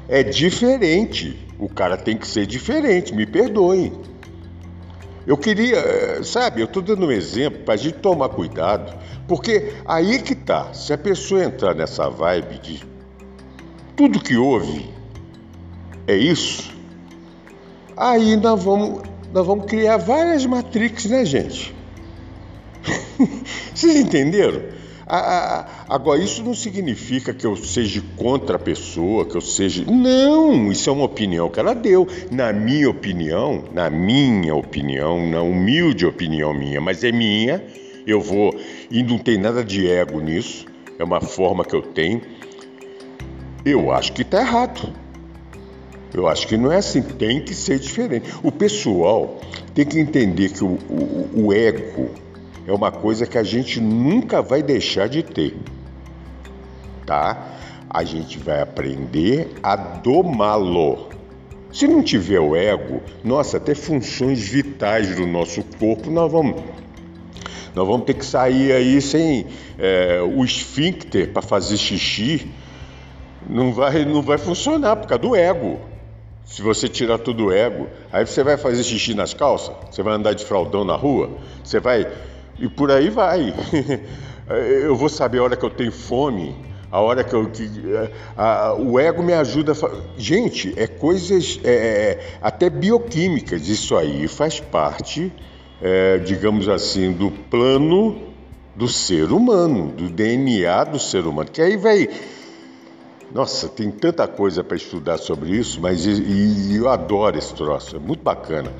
É 0.07 0.23
diferente. 0.23 1.47
O 1.59 1.69
cara 1.69 1.97
tem 1.97 2.17
que 2.17 2.27
ser 2.27 2.45
diferente, 2.45 3.13
me 3.13 3.25
perdoem. 3.25 3.91
Eu 5.27 5.37
queria, 5.37 5.77
eh, 5.77 6.23
sabe, 6.23 6.61
eu 6.61 6.65
estou 6.65 6.81
dando 6.81 7.05
um 7.05 7.11
exemplo 7.11 7.59
para 7.63 7.73
a 7.75 7.77
gente 7.77 7.97
tomar 7.97 8.29
cuidado 8.29 8.97
porque 9.29 9.71
aí 9.85 10.19
que 10.19 10.33
tá. 10.33 10.73
Se 10.73 10.91
a 10.91 10.97
pessoa 10.97 11.43
entrar 11.43 11.75
nessa 11.75 12.09
vibe 12.09 12.57
de 12.57 12.83
tudo 13.95 14.19
que 14.19 14.35
houve 14.35 14.89
é 16.07 16.15
isso, 16.15 16.73
aí 17.95 18.35
nós 18.35 18.61
vamos, 18.63 19.03
nós 19.31 19.45
vamos 19.45 19.67
criar 19.67 19.97
várias 19.97 20.47
matrix, 20.47 21.05
né, 21.05 21.23
gente? 21.23 21.75
Vocês 23.71 23.97
entenderam? 23.97 24.78
Agora, 25.09 26.21
isso 26.21 26.43
não 26.43 26.53
significa 26.53 27.33
que 27.33 27.43
eu 27.43 27.55
seja 27.55 27.99
contra 28.15 28.57
a 28.57 28.59
pessoa, 28.59 29.25
que 29.25 29.35
eu 29.35 29.41
seja. 29.41 29.83
Não, 29.89 30.71
isso 30.71 30.87
é 30.87 30.93
uma 30.93 31.05
opinião 31.05 31.49
que 31.49 31.59
ela 31.59 31.73
deu. 31.73 32.07
Na 32.29 32.53
minha 32.53 32.87
opinião, 32.87 33.63
na 33.73 33.89
minha 33.89 34.53
opinião, 34.53 35.27
na 35.27 35.41
humilde 35.41 36.05
opinião 36.05 36.53
minha, 36.53 36.79
mas 36.79 37.03
é 37.03 37.11
minha, 37.11 37.63
eu 38.05 38.21
vou. 38.21 38.53
E 38.91 39.01
não 39.01 39.17
tem 39.17 39.39
nada 39.39 39.63
de 39.63 39.89
ego 39.89 40.21
nisso, 40.21 40.67
é 40.99 41.03
uma 41.03 41.19
forma 41.19 41.65
que 41.65 41.75
eu 41.75 41.81
tenho. 41.81 42.21
Eu 43.65 43.91
acho 43.91 44.13
que 44.13 44.21
está 44.21 44.41
errado. 44.41 44.93
Eu 46.13 46.27
acho 46.27 46.47
que 46.47 46.55
não 46.55 46.71
é 46.71 46.77
assim, 46.77 47.01
tem 47.01 47.41
que 47.41 47.55
ser 47.55 47.79
diferente. 47.79 48.29
O 48.43 48.51
pessoal 48.51 49.39
tem 49.73 49.85
que 49.85 49.99
entender 49.99 50.49
que 50.49 50.63
o, 50.63 50.77
o, 50.87 51.45
o 51.45 51.53
ego 51.53 52.11
é 52.69 52.73
uma 52.73 52.91
coisa 52.91 53.25
que 53.25 53.37
a 53.37 53.43
gente 53.43 53.81
nunca 53.81 54.41
vai 54.41 54.61
deixar 54.61 55.09
de 55.09 55.23
ter, 55.23 55.57
tá? 57.05 57.55
A 57.89 58.03
gente 58.03 58.37
vai 58.37 58.61
aprender 58.61 59.55
a 59.63 59.75
domá-lo. 59.75 61.09
Se 61.71 61.87
não 61.87 62.03
tiver 62.03 62.39
o 62.39 62.55
ego, 62.55 63.01
nossa, 63.23 63.57
até 63.57 63.73
funções 63.73 64.47
vitais 64.47 65.15
do 65.15 65.25
nosso 65.25 65.63
corpo 65.79 66.09
nós 66.11 66.31
vamos 66.31 66.61
nós 67.75 67.87
vamos 67.87 68.05
ter 68.05 68.15
que 68.15 68.25
sair 68.25 68.71
aí 68.71 69.01
sem 69.01 69.45
é, 69.77 70.21
o 70.21 70.43
esfíncter 70.43 71.31
para 71.31 71.41
fazer 71.41 71.77
xixi. 71.77 72.51
Não 73.47 73.71
vai, 73.71 74.03
não 74.05 74.21
vai 74.21 74.37
funcionar 74.37 74.95
por 74.95 75.07
causa 75.07 75.21
do 75.21 75.35
ego. 75.35 75.79
Se 76.43 76.63
você 76.63 76.89
tirar 76.89 77.19
tudo 77.19 77.45
o 77.45 77.51
ego, 77.51 77.87
aí 78.11 78.25
você 78.25 78.43
vai 78.43 78.57
fazer 78.57 78.83
xixi 78.83 79.13
nas 79.13 79.35
calças, 79.35 79.75
você 79.89 80.01
vai 80.01 80.15
andar 80.15 80.33
de 80.33 80.43
fraldão 80.43 80.83
na 80.83 80.95
rua, 80.95 81.29
você 81.63 81.79
vai. 81.79 82.07
E 82.59 82.67
por 82.67 82.91
aí 82.91 83.09
vai. 83.09 83.53
eu 84.83 84.95
vou 84.95 85.09
saber 85.09 85.39
a 85.39 85.43
hora 85.43 85.55
que 85.55 85.65
eu 85.65 85.69
tenho 85.69 85.91
fome, 85.91 86.55
a 86.91 86.99
hora 86.99 87.23
que 87.23 87.33
eu. 87.33 87.49
Que, 87.49 87.69
a, 88.35 88.67
a, 88.67 88.73
o 88.75 88.99
ego 88.99 89.23
me 89.23 89.33
ajuda 89.33 89.71
a. 89.71 89.75
Gente, 90.17 90.73
é 90.77 90.87
coisas 90.87 91.59
é, 91.63 91.71
é, 91.71 92.37
até 92.41 92.69
bioquímicas, 92.69 93.67
isso 93.67 93.95
aí 93.95 94.27
faz 94.27 94.59
parte 94.59 95.31
é, 95.81 96.17
digamos 96.17 96.67
assim, 96.67 97.11
do 97.11 97.31
plano 97.31 98.29
do 98.75 98.87
ser 98.87 99.31
humano, 99.31 99.91
do 99.91 100.09
DNA 100.09 100.83
do 100.85 100.99
ser 100.99 101.25
humano. 101.25 101.49
Que 101.51 101.61
aí 101.61 101.77
vai. 101.77 102.09
Nossa, 103.33 103.67
tem 103.67 103.91
tanta 103.91 104.27
coisa 104.27 104.63
para 104.63 104.75
estudar 104.75 105.17
sobre 105.17 105.51
isso, 105.51 105.79
mas 105.81 106.05
e, 106.05 106.11
e 106.11 106.75
eu 106.75 106.89
adoro 106.89 107.37
esse 107.37 107.53
troço, 107.53 107.95
é 107.95 107.99
muito 107.99 108.23
bacana. 108.23 108.73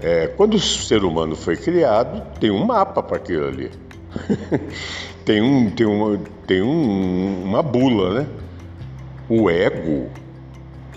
É, 0.00 0.28
quando 0.28 0.54
o 0.54 0.60
ser 0.60 1.04
humano 1.04 1.34
foi 1.34 1.56
criado, 1.56 2.22
tem 2.38 2.50
um 2.50 2.64
mapa 2.64 3.02
para 3.02 3.16
aquilo 3.16 3.48
ali. 3.48 3.70
tem 5.24 5.42
um, 5.42 5.70
tem, 5.70 5.86
uma, 5.86 6.18
tem 6.46 6.62
um, 6.62 7.42
uma 7.44 7.62
bula, 7.62 8.20
né? 8.20 8.26
O 9.28 9.50
ego 9.50 10.08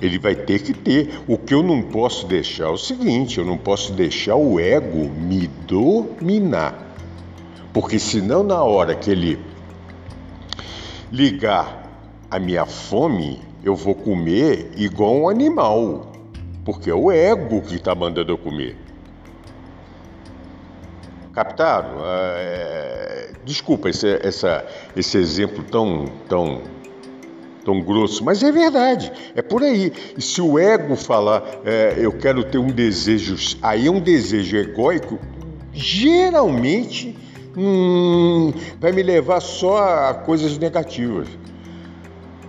ele 0.01 0.17
vai 0.17 0.35
ter 0.35 0.59
que 0.59 0.73
ter. 0.73 1.21
O 1.27 1.37
que 1.37 1.53
eu 1.53 1.61
não 1.61 1.81
posso 1.81 2.25
deixar 2.25 2.65
é 2.65 2.69
o 2.69 2.77
seguinte: 2.77 3.37
eu 3.37 3.45
não 3.45 3.57
posso 3.57 3.93
deixar 3.93 4.35
o 4.35 4.59
ego 4.59 5.09
me 5.09 5.47
dominar. 5.47 6.95
Porque 7.73 7.99
senão, 7.99 8.43
na 8.43 8.61
hora 8.63 8.95
que 8.95 9.09
ele 9.11 9.39
ligar 11.11 11.89
a 12.29 12.39
minha 12.39 12.65
fome, 12.65 13.39
eu 13.63 13.75
vou 13.75 13.95
comer 13.95 14.71
igual 14.75 15.15
um 15.15 15.29
animal. 15.29 16.11
Porque 16.65 16.89
é 16.89 16.93
o 16.93 17.11
ego 17.11 17.61
que 17.61 17.75
está 17.75 17.95
mandando 17.95 18.31
eu 18.31 18.37
comer. 18.37 18.77
Captaram? 21.41 21.97
É... 22.05 23.29
Desculpa 23.43 23.89
esse, 23.89 24.07
essa, 24.21 24.63
esse 24.95 25.17
exemplo 25.17 25.63
tão, 25.63 26.05
tão 26.29 26.61
tão 27.65 27.79
grosso, 27.79 28.23
mas 28.23 28.41
é 28.41 28.51
verdade, 28.51 29.11
é 29.35 29.41
por 29.41 29.61
aí. 29.61 29.91
E 30.17 30.21
se 30.21 30.41
o 30.41 30.57
ego 30.57 30.95
falar, 30.95 31.43
é, 31.63 31.95
eu 31.97 32.11
quero 32.11 32.43
ter 32.43 32.57
um 32.57 32.67
desejo, 32.71 33.35
aí 33.61 33.85
é 33.85 33.91
um 33.91 33.99
desejo 33.99 34.57
egóico, 34.57 35.19
geralmente 35.71 37.15
hum, 37.55 38.51
vai 38.79 38.91
me 38.91 39.03
levar 39.03 39.41
só 39.41 39.77
a 40.09 40.13
coisas 40.13 40.57
negativas. 40.57 41.27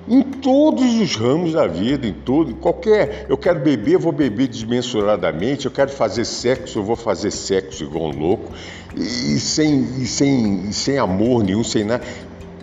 Em 0.09 0.21
todos 0.23 1.01
os 1.01 1.15
ramos 1.15 1.53
da 1.53 1.67
vida, 1.67 2.07
em 2.07 2.13
todo, 2.13 2.55
qualquer. 2.57 3.27
Eu 3.29 3.39
quero 3.39 3.61
beber, 3.61 3.99
vou 3.99 4.13
beber 4.13 4.49
desmensuradamente. 4.49 5.67
Eu 5.67 5.73
quero 5.73 5.91
fazer 5.91 6.25
sexo, 6.25 6.81
eu 6.81 6.83
vou 6.83 6.97
fazer 6.97 7.31
sexo 7.31 7.85
igual 7.85 8.07
um 8.07 8.19
louco. 8.19 8.53
E, 8.97 9.39
sem, 9.39 9.81
e 10.01 10.07
sem, 10.07 10.69
e 10.69 10.73
sem 10.73 10.99
amor 10.99 11.45
nenhum, 11.45 11.63
sem 11.63 11.85
nada. 11.85 12.05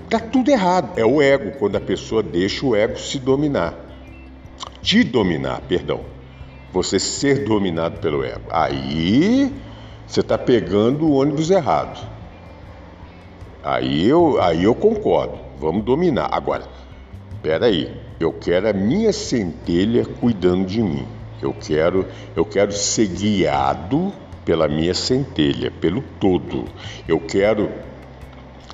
Tá 0.09 0.19
tudo 0.19 0.49
errado. 0.49 0.97
É 0.97 1.05
o 1.05 1.21
ego, 1.21 1.51
quando 1.57 1.77
a 1.77 1.81
pessoa 1.81 2.21
deixa 2.21 2.65
o 2.65 2.75
ego 2.75 2.99
se 2.99 3.19
dominar. 3.19 3.73
Te 4.81 5.03
dominar, 5.03 5.61
perdão. 5.61 6.01
Você 6.73 6.99
ser 6.99 7.45
dominado 7.45 7.99
pelo 7.99 8.23
ego. 8.23 8.43
Aí 8.49 9.53
você 10.05 10.19
está 10.19 10.37
pegando 10.37 11.05
o 11.05 11.13
ônibus 11.13 11.49
errado. 11.49 12.05
Aí 13.63 14.07
eu, 14.07 14.41
aí 14.41 14.63
eu 14.63 14.75
concordo. 14.75 15.37
Vamos 15.57 15.83
dominar. 15.85 16.29
Agora, 16.31 16.63
peraí. 17.41 17.91
Eu 18.19 18.33
quero 18.33 18.67
a 18.67 18.73
minha 18.73 19.13
centelha 19.13 20.05
cuidando 20.05 20.65
de 20.65 20.81
mim. 20.81 21.07
Eu 21.41 21.53
quero, 21.53 22.05
eu 22.35 22.43
quero 22.43 22.71
ser 22.71 23.07
guiado 23.07 24.11
pela 24.43 24.67
minha 24.67 24.93
centelha, 24.93 25.71
pelo 25.71 26.01
todo. 26.19 26.65
Eu 27.07 27.19
quero 27.19 27.69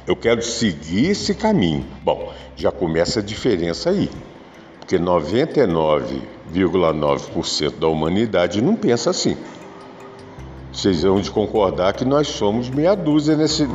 eu 0.07 0.15
quero 0.15 0.41
seguir 0.43 1.09
esse 1.09 1.33
caminho. 1.33 1.83
Bom, 2.03 2.31
já 2.55 2.71
começa 2.71 3.21
a 3.21 3.23
diferença 3.23 3.89
aí. 3.89 4.07
Porque 4.79 4.99
99,9% 4.99 7.79
da 7.79 7.87
humanidade 7.87 8.61
não 8.61 8.75
pensa 8.75 9.09
assim. 9.09 9.35
Vocês 10.75 11.03
vão 11.03 11.21
de 11.21 11.31
concordar 11.31 11.93
que 11.93 12.03
nós 12.03 12.27
somos 12.27 12.69
meia 12.69 12.95
dúzia 12.95 13.37
nesse, 13.37 13.65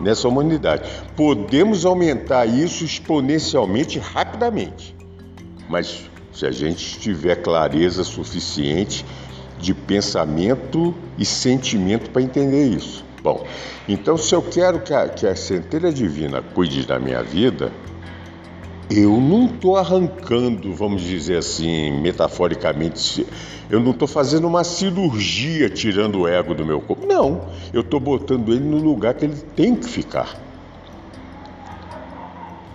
nessa 0.00 0.26
humanidade. 0.26 0.90
Podemos 1.14 1.84
aumentar 1.84 2.46
isso 2.46 2.82
exponencialmente 2.82 3.98
rapidamente. 3.98 4.96
Mas 5.68 6.08
se 6.32 6.46
a 6.46 6.50
gente 6.50 6.98
tiver 6.98 7.36
clareza 7.36 8.02
suficiente 8.04 9.04
de 9.58 9.74
pensamento 9.74 10.94
e 11.18 11.26
sentimento 11.26 12.08
para 12.08 12.22
entender 12.22 12.68
isso. 12.68 13.04
Bom, 13.22 13.46
então 13.86 14.16
se 14.16 14.34
eu 14.34 14.40
quero 14.40 14.80
que 14.80 14.94
a, 14.94 15.10
que 15.10 15.26
a 15.26 15.36
centelha 15.36 15.92
divina 15.92 16.40
cuide 16.40 16.86
da 16.86 16.98
minha 16.98 17.22
vida, 17.22 17.70
eu 18.90 19.20
não 19.20 19.46
estou 19.46 19.76
arrancando, 19.76 20.74
vamos 20.74 21.02
dizer 21.02 21.36
assim, 21.36 21.92
metaforicamente, 22.00 23.24
eu 23.70 23.78
não 23.78 23.92
estou 23.92 24.08
fazendo 24.08 24.48
uma 24.48 24.64
cirurgia 24.64 25.70
tirando 25.70 26.20
o 26.20 26.28
ego 26.28 26.54
do 26.56 26.66
meu 26.66 26.80
corpo. 26.80 27.06
Não, 27.06 27.48
eu 27.72 27.82
estou 27.82 28.00
botando 28.00 28.52
ele 28.52 28.64
no 28.64 28.78
lugar 28.78 29.14
que 29.14 29.24
ele 29.24 29.36
tem 29.54 29.76
que 29.76 29.88
ficar. 29.88 30.36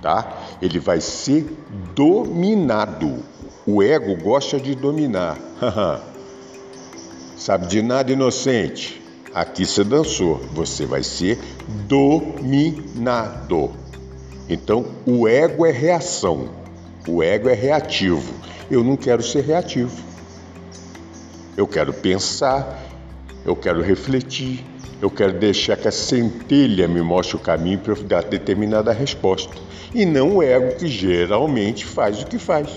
Tá? 0.01 0.37
Ele 0.61 0.79
vai 0.79 1.01
ser 1.01 1.53
dominado. 1.93 3.19
O 3.67 3.83
ego 3.83 4.15
gosta 4.15 4.57
de 4.57 4.73
dominar. 4.73 5.37
Sabe 7.35 7.67
de 7.67 7.81
nada, 7.81 8.09
inocente. 8.11 9.01
Aqui 9.33 9.65
você 9.65 9.83
dançou, 9.83 10.37
você 10.53 10.85
vai 10.85 11.03
ser 11.03 11.37
dominado. 11.87 13.69
Então, 14.47 14.85
o 15.05 15.27
ego 15.27 15.65
é 15.65 15.71
reação, 15.71 16.49
o 17.07 17.23
ego 17.23 17.49
é 17.49 17.53
reativo. 17.53 18.33
Eu 18.69 18.83
não 18.83 18.95
quero 18.95 19.23
ser 19.23 19.43
reativo. 19.43 20.03
Eu 21.57 21.67
quero 21.67 21.93
pensar, 21.93 22.83
eu 23.45 23.55
quero 23.55 23.81
refletir, 23.81 24.63
eu 25.01 25.09
quero 25.09 25.33
deixar 25.33 25.77
que 25.77 25.87
a 25.87 25.91
centelha 25.91 26.87
me 26.87 27.01
mostre 27.01 27.35
o 27.35 27.39
caminho 27.39 27.79
para 27.79 27.93
eu 27.93 28.03
dar 28.03 28.23
determinada 28.23 28.91
resposta. 28.91 29.53
E 29.93 30.05
não 30.05 30.37
o 30.37 30.43
ego 30.43 30.75
que 30.75 30.87
geralmente 30.87 31.85
faz 31.85 32.21
o 32.21 32.27
que 32.27 32.37
faz. 32.37 32.69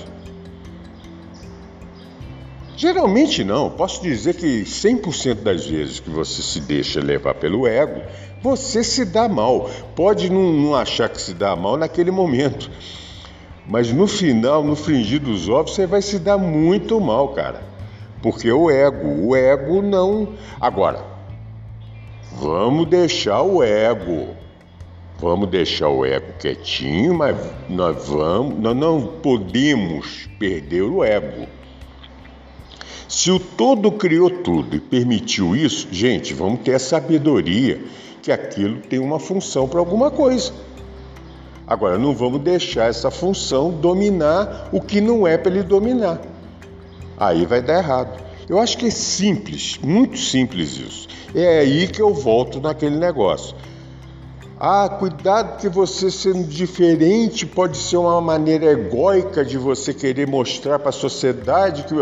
Geralmente 2.78 3.42
não. 3.42 3.68
Posso 3.68 4.00
dizer 4.00 4.36
que 4.36 4.62
100% 4.62 5.42
das 5.42 5.66
vezes 5.66 5.98
que 5.98 6.08
você 6.08 6.40
se 6.40 6.60
deixa 6.60 7.00
levar 7.00 7.34
pelo 7.34 7.66
ego, 7.66 8.00
você 8.40 8.84
se 8.84 9.04
dá 9.04 9.28
mal. 9.28 9.68
Pode 9.96 10.30
não, 10.30 10.52
não 10.52 10.76
achar 10.76 11.08
que 11.08 11.20
se 11.20 11.34
dá 11.34 11.56
mal 11.56 11.76
naquele 11.76 12.12
momento. 12.12 12.70
Mas 13.66 13.92
no 13.92 14.06
final, 14.06 14.62
no 14.62 14.76
fringir 14.76 15.20
dos 15.20 15.48
ovos, 15.48 15.74
você 15.74 15.88
vai 15.88 16.00
se 16.00 16.20
dar 16.20 16.38
muito 16.38 17.00
mal, 17.00 17.30
cara. 17.30 17.64
Porque 18.22 18.50
o 18.52 18.70
ego, 18.70 19.26
o 19.26 19.34
ego 19.34 19.82
não. 19.82 20.34
Agora, 20.60 21.04
vamos 22.36 22.86
deixar 22.86 23.42
o 23.42 23.60
ego. 23.60 24.36
Vamos 25.18 25.48
deixar 25.48 25.88
o 25.88 26.06
ego 26.06 26.32
quietinho, 26.38 27.12
mas 27.12 27.36
nós 27.68 28.06
vamos, 28.06 28.56
nós 28.60 28.76
não 28.76 29.04
podemos 29.20 30.28
perder 30.38 30.82
o 30.82 31.02
ego. 31.02 31.57
Se 33.08 33.30
o 33.30 33.40
todo 33.40 33.90
criou 33.90 34.28
tudo 34.28 34.76
e 34.76 34.80
permitiu 34.80 35.56
isso, 35.56 35.88
gente, 35.90 36.34
vamos 36.34 36.60
ter 36.60 36.74
a 36.74 36.78
sabedoria 36.78 37.80
que 38.22 38.30
aquilo 38.30 38.82
tem 38.82 38.98
uma 38.98 39.18
função 39.18 39.66
para 39.66 39.80
alguma 39.80 40.10
coisa. 40.10 40.52
Agora, 41.66 41.96
não 41.96 42.14
vamos 42.14 42.42
deixar 42.42 42.90
essa 42.90 43.10
função 43.10 43.70
dominar 43.70 44.68
o 44.72 44.80
que 44.80 45.00
não 45.00 45.26
é 45.26 45.38
para 45.38 45.50
ele 45.50 45.62
dominar. 45.62 46.20
Aí 47.16 47.46
vai 47.46 47.62
dar 47.62 47.78
errado. 47.78 48.22
Eu 48.46 48.58
acho 48.58 48.76
que 48.76 48.86
é 48.86 48.90
simples, 48.90 49.78
muito 49.82 50.18
simples 50.18 50.76
isso. 50.76 51.08
É 51.34 51.60
aí 51.60 51.88
que 51.88 52.00
eu 52.00 52.12
volto 52.12 52.60
naquele 52.60 52.96
negócio. 52.96 53.56
Ah, 54.60 54.88
cuidado 54.98 55.58
que 55.58 55.68
você 55.68 56.10
sendo 56.10 56.44
diferente 56.44 57.46
pode 57.46 57.78
ser 57.78 57.96
uma 57.96 58.20
maneira 58.20 58.66
egóica 58.66 59.44
de 59.44 59.56
você 59.56 59.94
querer 59.94 60.26
mostrar 60.26 60.78
para 60.78 60.88
a 60.88 60.92
sociedade 60.92 61.84
que 61.84 61.94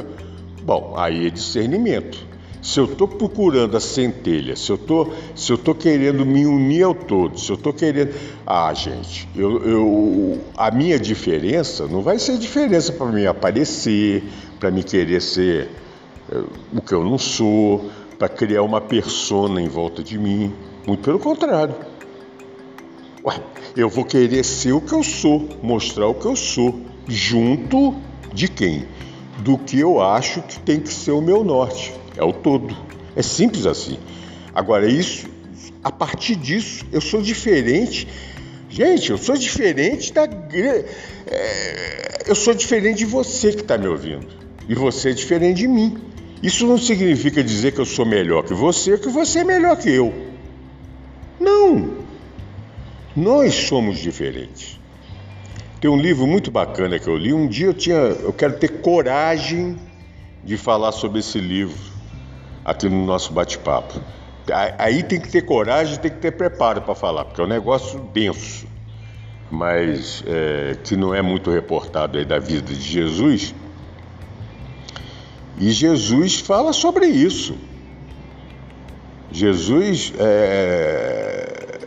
Bom, 0.67 0.95
aí 0.97 1.29
é 1.29 1.31
discernimento. 1.31 2.27
Se 2.61 2.81
eu 2.81 2.87
estou 2.87 3.07
procurando 3.07 3.77
a 3.77 3.81
centelha, 3.81 4.57
se 4.57 4.69
eu 4.69 4.77
tô, 4.77 5.13
se 5.37 5.53
eu 5.53 5.55
estou 5.55 5.73
querendo 5.73 6.27
me 6.27 6.45
unir 6.45 6.83
ao 6.83 6.93
todo, 6.93 7.39
se 7.39 7.49
eu 7.49 7.55
estou 7.55 7.73
querendo. 7.73 8.13
Ah, 8.45 8.75
gente, 8.75 9.29
eu, 9.37 9.65
eu, 9.65 10.41
a 10.57 10.73
minha 10.73 10.99
diferença 10.99 11.87
não 11.87 12.03
vai 12.03 12.19
ser 12.19 12.37
diferença 12.37 12.93
para 12.93 13.07
me 13.07 13.25
aparecer, 13.29 14.25
para 14.59 14.69
me 14.73 14.83
querer 14.83 15.23
ser 15.23 15.69
uh, 16.33 16.49
o 16.77 16.83
que 16.83 16.93
eu 16.93 17.05
não 17.05 17.17
sou, 17.17 17.89
para 18.19 18.29
criar 18.29 18.65
uma 18.65 18.81
persona 18.81 19.63
em 19.63 19.69
volta 19.69 20.03
de 20.03 20.19
mim. 20.19 20.53
Muito 20.85 21.05
pelo 21.05 21.21
contrário. 21.21 21.77
Ué, 23.25 23.41
eu 23.77 23.89
vou 23.89 24.05
querer 24.05 24.45
ser 24.45 24.73
o 24.73 24.81
que 24.81 24.93
eu 24.93 25.05
sou, 25.05 25.49
mostrar 25.63 26.09
o 26.09 26.15
que 26.15 26.27
eu 26.27 26.35
sou, 26.35 26.81
junto 27.07 27.95
de 28.35 28.49
quem? 28.49 28.85
Do 29.39 29.59
que 29.59 29.79
eu 29.79 30.01
acho 30.01 30.43
que 30.43 30.59
tem 30.61 30.81
que 30.81 30.93
ser 30.93 31.13
o 31.13 31.21
meu 31.21 31.45
norte. 31.45 31.93
É 32.17 32.25
o 32.25 32.33
todo. 32.33 32.77
É 33.15 33.23
simples 33.23 33.67
assim. 33.67 33.99
Agora, 34.55 34.89
isso, 34.89 35.29
a 35.83 35.93
partir 35.93 36.37
disso, 36.37 36.85
eu 36.93 37.01
sou 37.01 37.21
diferente. 37.21 38.09
Gente, 38.69 39.11
eu 39.11 39.19
sou 39.19 39.37
diferente 39.37 40.13
da. 40.13 40.25
É, 40.25 42.25
eu 42.27 42.35
sou 42.35 42.55
diferente 42.55 42.99
de 42.99 43.07
você 43.07 43.53
que 43.53 43.61
está 43.61 43.79
me 43.79 43.87
ouvindo. 43.87 44.27
E 44.69 44.75
você 44.75 45.11
é 45.11 45.13
diferente 45.13 45.59
de 45.59 45.69
mim. 45.69 45.97
Isso 46.43 46.67
não 46.67 46.79
significa 46.79 47.43
dizer 47.43 47.73
que 47.73 47.81
eu 47.81 47.87
sou 47.87 48.05
melhor 48.05 48.45
que 48.45 48.53
você, 48.53 48.99
que 48.99 49.09
você 49.09 49.41
é 49.41 49.45
melhor 49.45 49.77
que 49.77 49.91
eu. 49.91 50.13
Não. 51.41 51.97
Nós 53.15 53.55
somos 53.55 53.99
diferentes. 53.99 54.79
Tem 55.81 55.91
um 55.91 55.97
livro 55.97 56.27
muito 56.27 56.51
bacana 56.51 56.99
que 56.99 57.07
eu 57.07 57.17
li. 57.17 57.33
Um 57.33 57.47
dia 57.47 57.67
eu 57.67 57.75
tinha, 57.75 57.97
eu 57.97 58.33
quero 58.33 58.59
ter 58.59 58.81
coragem 58.81 59.77
de 60.43 60.57
falar 60.57 60.93
sobre 60.93 61.19
esse 61.21 61.39
livro 61.39 61.77
aqui 62.65 62.89
no 62.89 63.05
nosso 63.05 63.33
bate-papo. 63.33 64.01
Aí 64.79 65.03
tem 65.03 65.21
que 65.21 65.29
ter 65.29 65.43
coragem, 65.43 65.99
tem 65.99 66.11
que 66.11 66.19
ter 66.19 66.33
preparo 66.33 66.81
para 66.81 66.95
falar, 66.95 67.25
porque 67.25 67.41
é 67.41 67.45
um 67.45 67.49
negócio 67.49 67.99
denso, 68.15 68.67
mas 69.51 70.23
é, 70.27 70.77
que 70.83 70.97
não 70.97 71.13
é 71.13 71.21
muito 71.21 71.51
reportado 71.51 72.17
aí 72.17 72.25
da 72.25 72.39
vida 72.39 72.73
de 72.73 72.81
Jesus. 72.81 73.55
E 75.59 75.71
Jesus 75.71 76.41
fala 76.41 76.73
sobre 76.73 77.07
isso. 77.07 77.57
Jesus 79.33 80.13
é, 80.19 81.81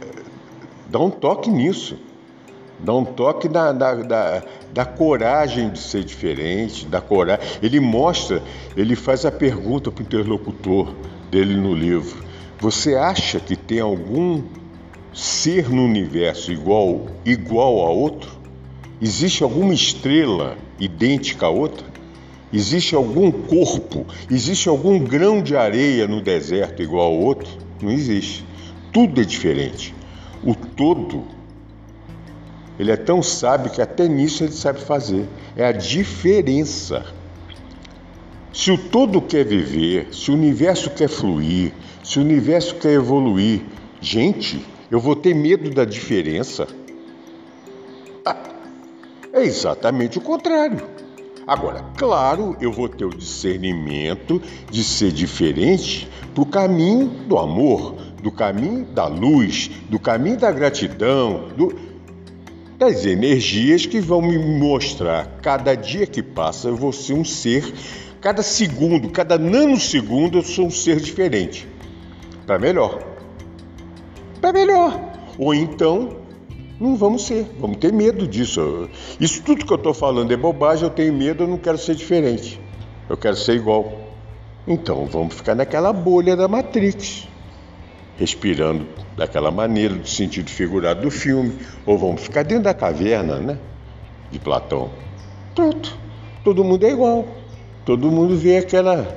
dá 0.88 1.00
um 1.00 1.10
toque 1.10 1.50
nisso. 1.50 1.98
Dá 2.82 2.94
um 2.94 3.04
toque 3.04 3.50
da, 3.50 3.72
da, 3.74 3.96
da, 3.96 4.44
da, 4.74 4.86
coragem 4.86 5.70
de 5.70 5.80
ser 5.80 6.04
diferente, 6.04 6.86
da 6.86 7.02
coragem. 7.02 7.46
Ele 7.62 7.80
mostra, 7.80 8.42
ele 8.76 8.96
faz 8.96 9.26
a 9.26 9.32
pergunta 9.32 9.92
para 9.92 10.02
o 10.02 10.06
interlocutor 10.06 10.94
dele 11.30 11.56
no 11.56 11.74
livro: 11.74 12.24
Você 12.60 12.96
acha 12.96 13.40
que 13.40 13.56
tem 13.56 13.82
algum 13.82 14.42
ser 15.14 15.70
no 15.70 15.84
universo 15.84 16.52
igual, 16.52 17.08
igual 17.26 17.86
a 17.86 17.90
outro? 17.90 18.32
Existe 19.02 19.44
alguma 19.44 19.74
estrela 19.74 20.58
idêntica 20.80 21.48
a 21.48 21.50
outra? 21.50 21.86
Existe 22.52 22.96
algum 22.96 23.32
corpo? 23.32 24.06
Existe 24.30 24.70
algum 24.70 25.00
grão 25.00 25.42
de 25.42 25.56
areia 25.56 26.08
no 26.08 26.22
deserto 26.22 26.82
igual 26.82 27.08
ao 27.08 27.20
outro? 27.20 27.50
Não 27.82 27.92
existe. 27.92 28.46
Tudo 28.92 29.22
é 29.22 29.24
diferente. 29.24 29.94
O 30.44 30.56
todo 30.56 31.39
Ele 32.80 32.92
é 32.92 32.96
tão 32.96 33.22
sábio 33.22 33.70
que 33.70 33.82
até 33.82 34.08
nisso 34.08 34.44
ele 34.46 34.54
sabe 34.54 34.80
fazer. 34.80 35.28
É 35.56 35.66
a 35.66 35.74
diferença. 35.74 37.06
Se 38.54 38.72
o 38.72 38.78
todo 38.78 39.22
quer 39.22 39.46
viver, 39.46 40.08
se 40.14 40.32
o 40.32 40.34
universo 40.34 40.90
quer 40.92 41.10
fluir, 41.10 41.74
se 42.02 42.18
o 42.18 42.22
universo 42.22 42.76
quer 42.76 42.94
evoluir, 42.94 43.62
gente, 44.00 44.66
eu 44.90 45.00
vou 45.00 45.16
ter 45.16 45.36
medo 45.36 45.70
da 45.70 45.84
diferença? 45.84 46.68
Ah, 48.26 48.38
é 49.34 49.44
exatamente 49.44 50.18
o 50.18 50.22
contrário. 50.22 50.82
Agora, 51.46 51.84
claro, 51.98 52.56
eu 52.62 52.72
vou 52.72 52.88
ter 52.88 53.06
o 53.06 53.10
discernimento 53.10 54.42
de 54.70 54.84
ser 54.84 55.12
diferente 55.12 56.08
para 56.34 56.44
o 56.44 56.46
caminho 56.46 57.08
do 57.28 57.38
amor, 57.38 57.96
do 58.22 58.32
caminho 58.32 58.86
da 58.86 59.08
luz, 59.08 59.70
do 59.90 60.00
caminho 60.00 60.38
da 60.38 60.52
gratidão, 60.52 61.50
do... 61.58 61.89
das 62.80 63.06
energias 63.06 63.86
que 63.86 64.00
vão 64.00 64.22
me 64.22 64.40
mostrar. 64.40 65.40
Cada 65.42 65.76
dia 65.76 66.08
que 66.08 66.24
passa, 66.24 66.70
eu 66.70 66.78
vou 66.78 66.94
ser 66.94 67.14
um 67.14 67.26
ser, 67.26 67.74
cada 68.22 68.42
segundo, 68.42 69.10
cada 69.10 69.38
nanosegundo, 69.38 70.38
eu 70.38 70.44
sou 70.44 70.68
um 70.68 70.72
ser 70.72 70.96
diferente. 71.02 71.68
Para 72.48 72.58
melhor. 72.58 73.04
Para 74.40 74.54
melhor. 74.54 74.98
Ou 75.38 75.54
então, 75.54 76.20
não 76.80 76.96
vamos 76.96 77.28
ser, 77.28 77.46
vamos 77.60 77.78
ter 77.78 77.92
medo 77.92 78.26
disso. 78.26 78.90
Isso 79.20 79.44
tudo 79.44 79.66
que 79.66 79.74
eu 79.74 79.78
estou 79.78 79.94
falando 79.94 80.32
é 80.32 80.38
bobagem, 80.38 80.86
eu 80.86 80.90
tenho 80.90 81.14
medo, 81.14 81.44
eu 81.44 81.48
não 81.50 81.58
quero 81.58 81.78
ser 81.78 81.96
diferente. 81.96 82.62
Eu 83.10 83.18
quero 83.18 83.36
ser 83.36 83.56
igual. 83.56 83.92
Então 84.66 85.06
vamos 85.06 85.36
ficar 85.36 85.54
naquela 85.54 85.92
bolha 85.92 86.34
da 86.34 86.48
Matrix 86.48 87.29
respirando 88.20 88.86
daquela 89.16 89.50
maneira, 89.50 89.96
do 89.96 90.08
sentido 90.08 90.50
figurado 90.50 91.02
do 91.02 91.10
filme, 91.10 91.58
ou 91.86 91.98
vamos 91.98 92.22
ficar 92.22 92.44
dentro 92.44 92.66
da 92.66 92.74
caverna, 92.74 93.38
né? 93.38 93.58
De 94.30 94.38
Platão. 94.38 94.92
Pronto. 95.56 95.98
Todo 96.44 96.64
mundo 96.64 96.86
é 96.86 96.92
igual. 96.92 97.26
Todo 97.86 98.12
mundo 98.12 98.36
vê 98.36 98.58
aquela, 98.58 99.08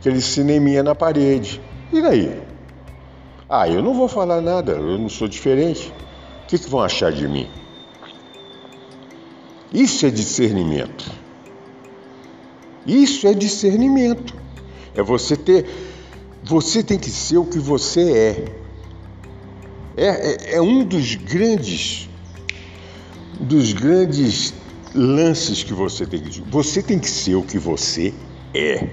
aquele 0.00 0.22
cineminha 0.22 0.82
na 0.82 0.94
parede. 0.94 1.60
E 1.92 2.00
daí? 2.00 2.40
Ah, 3.46 3.68
eu 3.68 3.82
não 3.82 3.92
vou 3.92 4.08
falar 4.08 4.40
nada, 4.40 4.72
eu 4.72 4.98
não 4.98 5.08
sou 5.08 5.28
diferente. 5.28 5.92
O 6.44 6.46
que, 6.48 6.58
que 6.58 6.68
vão 6.68 6.80
achar 6.80 7.12
de 7.12 7.28
mim? 7.28 7.46
Isso 9.72 10.06
é 10.06 10.10
discernimento. 10.10 11.10
Isso 12.86 13.26
é 13.26 13.34
discernimento. 13.34 14.34
É 14.94 15.02
você 15.02 15.36
ter 15.36 15.66
você 16.48 16.82
tem 16.82 16.98
que 16.98 17.10
ser 17.10 17.36
o 17.36 17.44
que 17.44 17.58
você 17.58 18.10
é. 18.10 18.44
É, 19.98 20.06
é, 20.06 20.54
é 20.54 20.62
um 20.62 20.82
dos 20.82 21.14
grandes, 21.14 22.08
dos 23.38 23.74
grandes 23.74 24.54
lances 24.94 25.62
que 25.62 25.74
você 25.74 26.06
tem 26.06 26.22
que. 26.22 26.40
Você 26.40 26.82
tem 26.82 26.98
que 26.98 27.10
ser 27.10 27.34
o 27.34 27.42
que 27.42 27.58
você 27.58 28.14
é. 28.54 28.88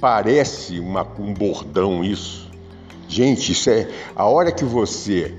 Parece 0.00 0.78
uma, 0.78 1.02
um 1.18 1.34
bordão 1.34 2.04
isso. 2.04 2.48
Gente, 3.08 3.50
isso 3.50 3.70
é 3.70 3.88
a 4.14 4.26
hora 4.26 4.52
que 4.52 4.64
você 4.64 5.34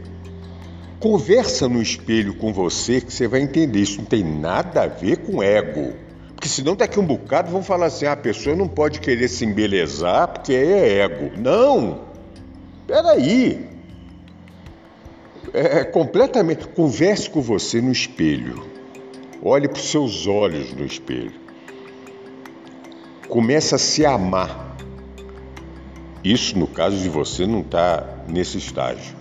conversa 0.99 1.69
no 1.69 1.81
espelho 1.81 2.35
com 2.35 2.51
você 2.51 2.99
que 2.99 3.13
você 3.13 3.29
vai 3.29 3.39
entender. 3.39 3.79
Isso 3.79 3.99
não 3.99 4.05
tem 4.05 4.25
nada 4.25 4.83
a 4.83 4.87
ver 4.87 5.19
com 5.19 5.41
ego. 5.41 6.04
Porque 6.45 6.53
senão 6.53 6.75
daqui 6.75 6.99
um 6.99 7.05
bocado 7.05 7.49
vão 7.49 7.63
falar 7.63 7.87
assim: 7.87 8.05
ah, 8.05 8.11
a 8.11 8.15
pessoa 8.15 8.55
não 8.55 8.67
pode 8.67 8.99
querer 8.99 9.27
se 9.27 9.43
embelezar 9.43 10.27
porque 10.27 10.53
é 10.53 10.99
ego. 10.99 11.31
Não! 11.35 12.01
Peraí! 12.85 13.67
É, 15.51 15.79
é 15.79 15.83
completamente. 15.83 16.67
Converse 16.67 17.27
com 17.31 17.41
você 17.41 17.81
no 17.81 17.91
espelho. 17.91 18.63
Olhe 19.41 19.67
para 19.67 19.79
os 19.79 19.89
seus 19.89 20.27
olhos 20.27 20.71
no 20.71 20.85
espelho. 20.85 21.33
Comece 23.27 23.73
a 23.73 23.79
se 23.79 24.05
amar. 24.05 24.77
Isso, 26.23 26.59
no 26.59 26.67
caso 26.67 26.97
de 26.97 27.09
você, 27.09 27.47
não 27.47 27.61
está 27.61 28.07
nesse 28.27 28.59
estágio. 28.59 29.15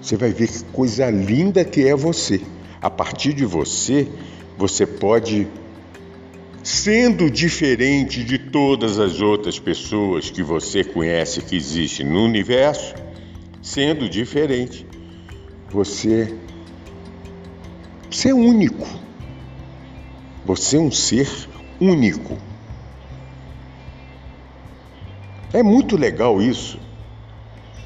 Você 0.00 0.16
vai 0.16 0.30
ver 0.30 0.46
que 0.46 0.62
coisa 0.66 1.10
linda 1.10 1.64
que 1.64 1.84
é 1.84 1.96
você. 1.96 2.40
A 2.80 2.88
partir 2.88 3.32
de 3.32 3.44
você, 3.44 4.06
você 4.56 4.86
pode 4.86 5.48
sendo 6.62 7.30
diferente 7.30 8.22
de 8.22 8.38
todas 8.38 8.98
as 8.98 9.20
outras 9.20 9.58
pessoas 9.58 10.30
que 10.30 10.42
você 10.42 10.84
conhece 10.84 11.40
que 11.40 11.56
existem 11.56 12.06
no 12.06 12.24
universo, 12.24 12.94
sendo 13.62 14.08
diferente, 14.08 14.86
você, 15.70 16.34
você 18.10 18.30
é 18.30 18.34
único. 18.34 18.86
Você 20.44 20.76
é 20.76 20.80
um 20.80 20.90
ser 20.90 21.28
único. 21.80 22.36
É 25.52 25.62
muito 25.62 25.96
legal 25.96 26.40
isso. 26.40 26.78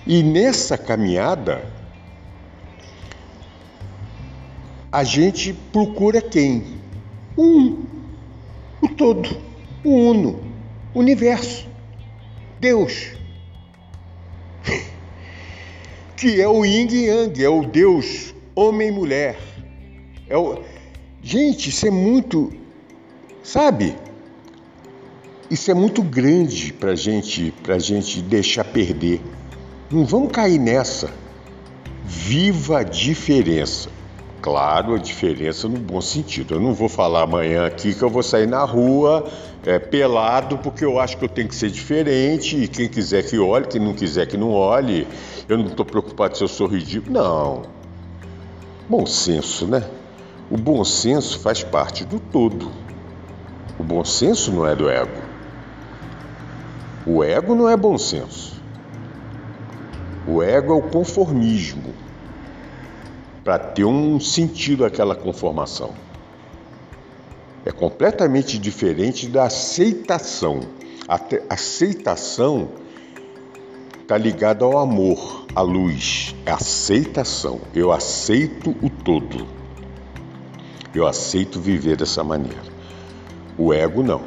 E 0.06 0.22
nessa 0.22 0.76
caminhada, 0.76 1.64
a 4.92 5.02
gente 5.02 5.52
procura 5.72 6.20
quem? 6.20 6.64
Um 7.36 7.93
o 8.84 8.88
todo, 8.88 9.28
o 9.82 9.90
uno, 9.90 10.40
o 10.92 10.98
universo, 10.98 11.66
Deus. 12.60 13.12
que 16.16 16.40
é 16.40 16.48
o 16.48 16.64
yin 16.64 16.88
e 16.90 17.06
yang, 17.06 17.42
é 17.42 17.48
o 17.48 17.64
Deus 17.64 18.34
homem 18.54 18.88
e 18.88 18.92
mulher. 18.92 19.38
É 20.28 20.36
o... 20.36 20.62
Gente, 21.22 21.70
isso 21.70 21.86
é 21.86 21.90
muito, 21.90 22.52
sabe? 23.42 23.96
Isso 25.50 25.70
é 25.70 25.74
muito 25.74 26.02
grande 26.02 26.72
para 26.72 26.94
gente, 26.94 27.54
a 27.68 27.78
gente 27.78 28.20
deixar 28.20 28.64
perder. 28.64 29.20
Não 29.90 30.04
vamos 30.04 30.30
cair 30.30 30.58
nessa. 30.58 31.10
Viva 32.04 32.80
a 32.80 32.82
diferença. 32.82 33.88
Claro, 34.44 34.94
a 34.94 34.98
diferença 34.98 35.66
no 35.70 35.78
bom 35.78 36.02
sentido. 36.02 36.56
Eu 36.56 36.60
não 36.60 36.74
vou 36.74 36.86
falar 36.86 37.22
amanhã 37.22 37.64
aqui 37.64 37.94
que 37.94 38.02
eu 38.02 38.10
vou 38.10 38.22
sair 38.22 38.46
na 38.46 38.62
rua 38.62 39.26
é, 39.64 39.78
pelado 39.78 40.58
porque 40.58 40.84
eu 40.84 41.00
acho 41.00 41.16
que 41.16 41.24
eu 41.24 41.30
tenho 41.30 41.48
que 41.48 41.54
ser 41.54 41.70
diferente 41.70 42.54
e 42.62 42.68
quem 42.68 42.86
quiser 42.86 43.22
que 43.22 43.38
olhe, 43.38 43.66
quem 43.66 43.80
não 43.80 43.94
quiser 43.94 44.26
que 44.26 44.36
não 44.36 44.50
olhe. 44.50 45.08
Eu 45.48 45.56
não 45.56 45.68
estou 45.68 45.86
preocupado 45.86 46.36
se 46.36 46.44
eu 46.44 46.48
sou 46.48 46.66
ridículo. 46.66 47.14
Não. 47.14 47.62
Bom 48.86 49.06
senso, 49.06 49.66
né? 49.66 49.82
O 50.50 50.58
bom 50.58 50.84
senso 50.84 51.38
faz 51.38 51.64
parte 51.64 52.04
do 52.04 52.20
todo. 52.20 52.70
O 53.78 53.82
bom 53.82 54.04
senso 54.04 54.52
não 54.52 54.66
é 54.66 54.76
do 54.76 54.90
ego. 54.90 55.22
O 57.06 57.24
ego 57.24 57.54
não 57.54 57.66
é 57.66 57.78
bom 57.78 57.96
senso. 57.96 58.60
O 60.28 60.42
ego 60.42 60.74
é 60.74 60.76
o 60.76 60.82
conformismo 60.82 62.03
para 63.44 63.58
ter 63.58 63.84
um 63.84 64.18
sentido 64.18 64.86
aquela 64.86 65.14
conformação. 65.14 65.92
É 67.64 67.70
completamente 67.70 68.58
diferente 68.58 69.28
da 69.28 69.44
aceitação. 69.44 70.60
A 71.06 71.20
aceitação 71.50 72.70
está 74.00 74.16
ligada 74.16 74.64
ao 74.64 74.78
amor, 74.78 75.46
à 75.54 75.60
luz. 75.60 76.34
É 76.46 76.50
aceitação. 76.50 77.60
Eu 77.74 77.92
aceito 77.92 78.74
o 78.82 78.88
todo. 78.88 79.46
Eu 80.94 81.06
aceito 81.06 81.60
viver 81.60 81.96
dessa 81.96 82.24
maneira. 82.24 82.62
O 83.58 83.72
ego 83.72 84.02
não. 84.02 84.22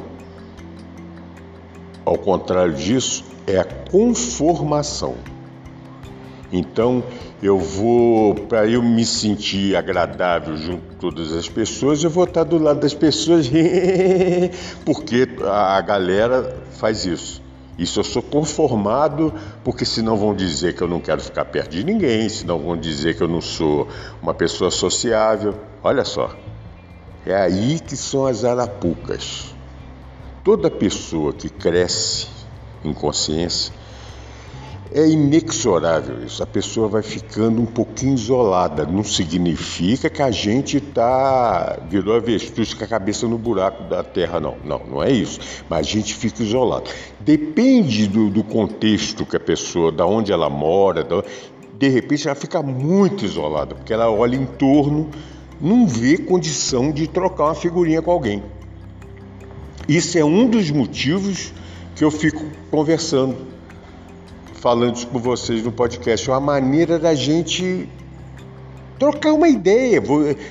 Ao 2.04 2.16
contrário 2.16 2.74
disso, 2.74 3.24
é 3.46 3.58
a 3.58 3.64
conformação. 3.64 5.16
Então, 6.52 7.04
eu 7.42 7.58
vou, 7.58 8.34
para 8.34 8.66
eu 8.66 8.82
me 8.82 9.04
sentir 9.04 9.76
agradável 9.76 10.56
junto 10.56 10.82
com 10.88 10.94
todas 10.94 11.32
as 11.32 11.48
pessoas, 11.48 12.02
eu 12.02 12.08
vou 12.08 12.24
estar 12.24 12.44
do 12.44 12.58
lado 12.58 12.80
das 12.80 12.94
pessoas, 12.94 13.50
porque 14.84 15.28
a 15.44 15.80
galera 15.82 16.56
faz 16.72 17.04
isso. 17.04 17.42
Isso 17.78 18.00
eu 18.00 18.04
sou 18.04 18.22
conformado, 18.22 19.32
porque 19.62 19.84
senão 19.84 20.16
vão 20.16 20.34
dizer 20.34 20.74
que 20.74 20.82
eu 20.82 20.88
não 20.88 21.00
quero 21.00 21.20
ficar 21.20 21.44
perto 21.44 21.70
de 21.70 21.84
ninguém, 21.84 22.28
senão 22.28 22.58
vão 22.58 22.76
dizer 22.76 23.16
que 23.16 23.22
eu 23.22 23.28
não 23.28 23.40
sou 23.40 23.86
uma 24.20 24.34
pessoa 24.34 24.70
sociável. 24.70 25.54
Olha 25.84 26.04
só, 26.04 26.34
é 27.24 27.36
aí 27.36 27.78
que 27.78 27.96
são 27.96 28.26
as 28.26 28.42
arapucas. 28.44 29.54
Toda 30.42 30.68
pessoa 30.68 31.32
que 31.32 31.48
cresce 31.48 32.26
em 32.82 32.92
consciência, 32.92 33.72
é 34.92 35.06
inexorável 35.06 36.24
isso. 36.24 36.42
A 36.42 36.46
pessoa 36.46 36.88
vai 36.88 37.02
ficando 37.02 37.60
um 37.60 37.66
pouquinho 37.66 38.14
isolada. 38.14 38.86
Não 38.86 39.04
significa 39.04 40.08
que 40.08 40.22
a 40.22 40.30
gente 40.30 40.80
tá 40.80 41.78
virou 41.88 42.14
avestruz 42.14 42.72
com 42.74 42.84
a 42.84 42.86
cabeça 42.86 43.26
no 43.26 43.38
buraco 43.38 43.84
da 43.84 44.02
terra, 44.02 44.40
não. 44.40 44.56
Não, 44.64 44.80
não 44.86 45.02
é 45.02 45.10
isso. 45.10 45.40
Mas 45.68 45.80
a 45.80 45.90
gente 45.90 46.14
fica 46.14 46.42
isolado. 46.42 46.90
Depende 47.20 48.06
do, 48.08 48.30
do 48.30 48.42
contexto 48.42 49.26
que 49.26 49.36
a 49.36 49.40
pessoa, 49.40 49.92
da 49.92 50.06
onde 50.06 50.32
ela 50.32 50.48
mora, 50.48 51.04
da, 51.04 51.22
de 51.78 51.88
repente 51.88 52.26
ela 52.26 52.34
fica 52.34 52.62
muito 52.62 53.24
isolada, 53.24 53.74
porque 53.74 53.92
ela 53.92 54.10
olha 54.10 54.36
em 54.36 54.46
torno, 54.46 55.10
não 55.60 55.86
vê 55.86 56.18
condição 56.18 56.90
de 56.90 57.06
trocar 57.06 57.44
uma 57.44 57.54
figurinha 57.54 58.02
com 58.02 58.10
alguém. 58.10 58.42
Isso 59.88 60.18
é 60.18 60.24
um 60.24 60.48
dos 60.48 60.70
motivos 60.70 61.52
que 61.94 62.04
eu 62.04 62.10
fico 62.10 62.44
conversando, 62.70 63.36
falando 64.58 65.06
com 65.06 65.18
vocês 65.18 65.62
no 65.62 65.70
podcast, 65.70 66.28
uma 66.28 66.40
maneira 66.40 66.98
da 66.98 67.14
gente 67.14 67.88
trocar 68.98 69.32
uma 69.32 69.48
ideia. 69.48 70.02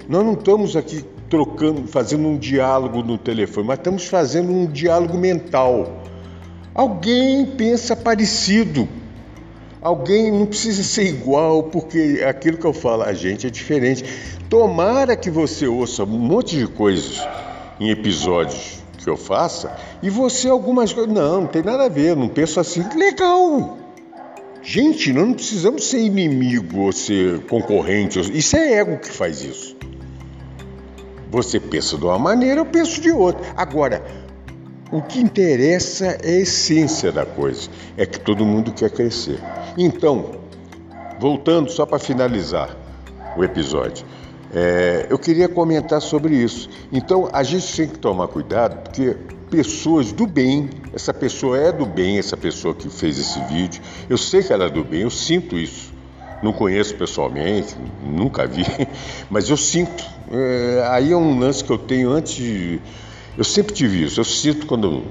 Nós 0.08 0.26
não 0.26 0.34
estamos 0.34 0.76
aqui 0.76 1.04
trocando, 1.30 1.88
fazendo 1.88 2.28
um 2.28 2.38
diálogo 2.38 3.04
no 3.04 3.18
telefone, 3.18 3.68
mas 3.68 3.78
estamos 3.80 4.06
fazendo 4.06 4.52
um 4.52 4.66
diálogo 4.66 5.18
mental. 5.18 6.04
Alguém 6.74 7.46
pensa 7.46 7.96
parecido. 7.96 8.88
Alguém 9.82 10.32
não 10.32 10.46
precisa 10.46 10.84
ser 10.84 11.04
igual, 11.04 11.64
porque 11.64 12.24
aquilo 12.28 12.58
que 12.58 12.66
eu 12.66 12.74
falo, 12.74 13.04
a 13.04 13.14
gente 13.14 13.46
é 13.46 13.50
diferente. 13.50 14.04
Tomara 14.50 15.16
que 15.16 15.30
você 15.30 15.68
ouça 15.68 16.04
um 16.04 16.08
monte 16.08 16.58
de 16.58 16.68
coisas 16.68 17.28
em 17.80 17.90
episódios 17.90 18.80
que 18.98 19.10
eu 19.10 19.18
faça 19.18 19.76
e 20.02 20.10
você 20.10 20.50
algumas 20.50 20.94
coisas. 20.94 21.14
Não, 21.14 21.42
não 21.42 21.48
tem 21.48 21.62
nada 21.62 21.86
a 21.86 21.90
ver, 21.90 22.16
não 22.16 22.30
penso 22.30 22.60
assim. 22.60 22.84
Legal! 22.96 23.87
Gente, 24.70 25.14
nós 25.14 25.26
não 25.26 25.34
precisamos 25.34 25.86
ser 25.86 26.00
inimigo 26.00 26.82
ou 26.82 26.92
ser 26.92 27.40
concorrente. 27.46 28.20
Isso 28.38 28.58
é 28.58 28.74
ego 28.74 28.98
que 28.98 29.10
faz 29.10 29.42
isso. 29.42 29.78
Você 31.32 31.58
pensa 31.58 31.98
de 31.98 32.04
uma 32.04 32.20
maneira, 32.20 32.60
eu 32.60 32.66
penso 32.66 33.00
de 33.00 33.10
outra. 33.10 33.42
Agora, 33.56 34.04
o 34.92 35.02
que 35.02 35.22
interessa 35.22 36.18
é 36.22 36.32
a 36.32 36.42
essência 36.42 37.14
da 37.14 37.26
coisa, 37.26 37.70
é 37.96 38.06
que 38.06 38.20
todo 38.20 38.46
mundo 38.46 38.74
quer 38.74 38.92
crescer. 38.92 39.40
Então, 39.78 40.32
voltando 41.18 41.72
só 41.72 41.86
para 41.86 41.98
finalizar 41.98 42.76
o 43.38 43.46
episódio, 43.46 44.06
é, 44.54 45.08
eu 45.10 45.18
queria 45.18 45.48
comentar 45.48 46.02
sobre 46.02 46.36
isso. 46.36 46.70
Então, 46.92 47.30
a 47.32 47.42
gente 47.42 47.74
tem 47.74 47.88
que 47.88 48.00
tomar 48.00 48.28
cuidado, 48.28 48.84
porque 48.84 49.16
pessoas 49.50 50.12
do 50.12 50.26
bem. 50.26 50.70
Essa 50.94 51.14
pessoa 51.14 51.58
é 51.58 51.72
do 51.72 51.86
bem, 51.86 52.18
essa 52.18 52.38
pessoa 52.38 52.74
que 52.74 52.90
fez 52.90 53.18
esse 53.18 53.40
vídeo. 53.42 53.82
Eu 54.10 54.18
sei 54.18 54.44
que 54.44 54.54
ela 54.54 54.66
é 54.66 54.70
do 54.70 54.84
bem, 54.84 55.02
eu 55.02 55.10
sinto 55.10 55.58
isso. 55.58 55.94
Não 56.42 56.54
conheço 56.54 56.96
pessoalmente, 56.96 57.76
nunca 58.04 58.46
vi, 58.46 58.64
mas 59.30 59.50
eu 59.50 59.58
sinto. 59.58 60.04
É, 60.32 60.88
aí 60.92 61.12
é 61.12 61.18
um 61.18 61.40
lance 61.40 61.64
que 61.64 61.72
eu 61.72 61.78
tenho 61.78 62.12
antes 62.12 62.36
de. 62.36 62.80
Eu 63.38 63.44
sempre 63.44 63.74
tive 63.74 64.04
isso. 64.04 64.20
Eu 64.20 64.24
sinto 64.24 64.68
quando. 64.68 65.04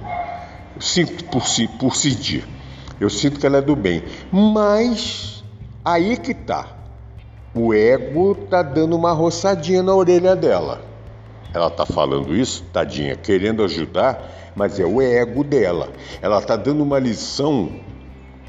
Eu 0.74 0.80
sinto 0.80 1.24
por, 1.24 1.42
por 1.78 1.96
sentir. 1.96 2.44
Eu 3.00 3.10
sinto 3.10 3.40
que 3.40 3.46
ela 3.46 3.58
é 3.58 3.62
do 3.62 3.74
bem. 3.74 4.02
Mas 4.30 5.42
aí 5.84 6.16
que 6.16 6.32
tá. 6.32 6.76
O 7.54 7.72
ego 7.72 8.34
tá 8.34 8.62
dando 8.62 8.94
uma 8.94 9.12
roçadinha 9.12 9.82
na 9.82 9.94
orelha 9.94 10.36
dela. 10.36 10.95
Ela 11.56 11.68
está 11.68 11.86
falando 11.86 12.36
isso, 12.36 12.62
tadinha, 12.70 13.16
querendo 13.16 13.64
ajudar, 13.64 14.52
mas 14.54 14.78
é 14.78 14.84
o 14.84 15.00
ego 15.00 15.42
dela. 15.42 15.88
Ela 16.20 16.36
está 16.36 16.54
dando 16.54 16.82
uma 16.82 16.98
lição 16.98 17.80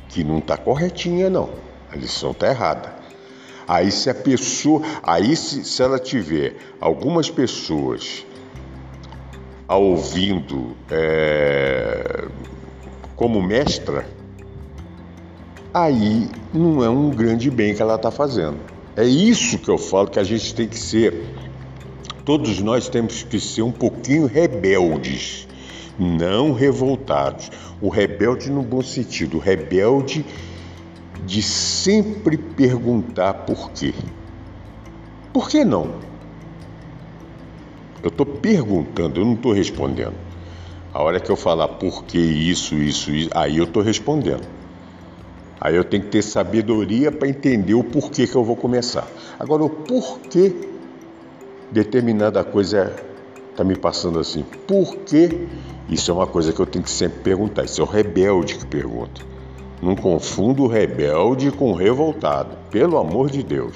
que 0.10 0.26
não 0.26 0.40
está 0.40 0.58
corretinha, 0.58 1.30
não. 1.30 1.50
A 1.90 1.96
lição 1.96 2.32
está 2.32 2.50
errada. 2.50 2.94
Aí 3.66 3.92
se 3.92 4.10
a 4.10 4.14
pessoa, 4.14 4.82
aí 5.02 5.38
se, 5.38 5.64
se 5.64 5.82
ela 5.82 5.98
tiver 5.98 6.58
algumas 6.82 7.30
pessoas 7.30 8.26
a 9.70 9.78
ouvindo 9.78 10.76
é, 10.92 12.26
como 13.16 13.42
mestra, 13.42 14.06
aí 15.74 16.30
não 16.54 16.84
é 16.84 16.90
um 16.90 17.10
grande 17.10 17.50
bem 17.50 17.74
que 17.74 17.82
ela 17.82 17.96
está 17.96 18.12
fazendo. 18.12 18.58
É 18.98 19.06
isso 19.06 19.60
que 19.60 19.70
eu 19.70 19.78
falo 19.78 20.10
que 20.10 20.20
a 20.20 20.26
gente 20.26 20.54
tem 20.54 20.68
que 20.68 20.78
ser 20.78 21.47
todos 22.28 22.60
nós 22.60 22.90
temos 22.90 23.24
que 23.24 23.40
ser 23.40 23.62
um 23.62 23.72
pouquinho 23.72 24.26
rebeldes, 24.26 25.48
não 25.98 26.52
revoltados. 26.52 27.50
O 27.80 27.88
rebelde 27.88 28.52
no 28.52 28.62
bom 28.62 28.82
sentido, 28.82 29.38
o 29.38 29.40
rebelde 29.40 30.26
de 31.26 31.42
sempre 31.42 32.38
perguntar 32.38 33.34
por 33.34 33.72
quê. 33.72 33.94
Por 35.32 35.48
que 35.48 35.64
não? 35.64 35.94
Eu 38.04 38.10
estou 38.10 38.26
perguntando, 38.26 39.22
eu 39.22 39.26
não 39.26 39.36
estou 39.36 39.54
respondendo. 39.54 40.16
A 40.94 41.02
hora 41.02 41.22
que 41.22 41.30
eu 41.30 41.38
falar 41.38 41.70
por 41.70 42.04
que 42.04 42.20
isso, 42.20 42.76
isso, 42.76 43.10
isso, 43.10 43.30
aí 43.34 43.56
eu 43.56 43.64
estou 43.64 43.82
respondendo. 43.82 44.46
Aí 45.62 45.78
eu 45.78 45.84
tenho 45.86 46.04
que 46.04 46.10
ter 46.10 46.22
sabedoria 46.22 47.10
para 47.10 47.30
entender 47.30 47.74
o 47.74 47.86
porquê 47.86 48.28
que 48.28 48.36
eu 48.36 48.44
vou 48.44 48.58
começar. 48.58 49.08
Agora, 49.40 49.64
o 49.64 49.70
porquê 49.70 50.76
determinada 51.72 52.44
coisa 52.44 52.96
está 53.52 53.64
me 53.64 53.76
passando 53.76 54.20
assim. 54.20 54.44
Por 54.68 54.98
quê? 54.98 55.48
Isso 55.90 56.12
é 56.12 56.14
uma 56.14 56.28
coisa 56.28 56.54
que 56.54 56.60
eu 56.60 56.66
tenho 56.66 56.84
que 56.84 56.92
sempre 56.92 57.22
perguntar. 57.22 57.64
Isso 57.64 57.82
é 57.82 57.84
o 57.84 57.88
rebelde 57.88 58.56
que 58.56 58.66
pergunta. 58.66 59.22
Não 59.82 59.96
confunda 59.96 60.62
o 60.62 60.68
rebelde 60.68 61.52
com 61.52 61.72
o 61.72 61.76
revoltado. 61.76 62.58
Pelo 62.70 62.98
amor 62.98 63.30
de 63.30 63.42
Deus. 63.42 63.76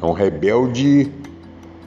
É 0.00 0.04
um 0.04 0.12
rebelde, 0.12 1.12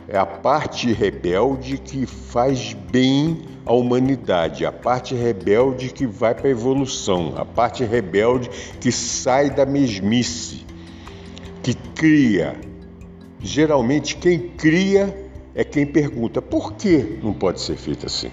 é 0.08 0.17
a 0.17 0.26
parte 0.26 0.91
rebelde 0.91 1.78
que 1.78 2.06
faz 2.06 2.74
bem 2.74 3.41
à 3.65 3.74
humanidade, 3.74 4.65
a 4.65 4.72
parte 4.72 5.15
rebelde 5.15 5.89
que 5.89 6.06
vai 6.06 6.36
para 6.36 6.48
a 6.48 6.52
evolução, 6.52 7.34
a 7.38 7.46
parte 7.46 7.84
rebelde 7.84 8.50
que 8.80 8.91
sai 8.91 9.50
da 9.50 9.65
mesmice, 9.65 10.65
que 11.63 11.74
cria, 11.74 12.56
geralmente 13.44 14.16
quem 14.16 14.40
cria 14.40 15.14
é 15.54 15.64
quem 15.64 15.86
pergunta 15.86 16.42
por 16.42 16.74
que 16.74 17.20
não 17.22 17.34
pode 17.34 17.62
ser 17.62 17.76
feito 17.76 18.06
assim. 18.06 18.32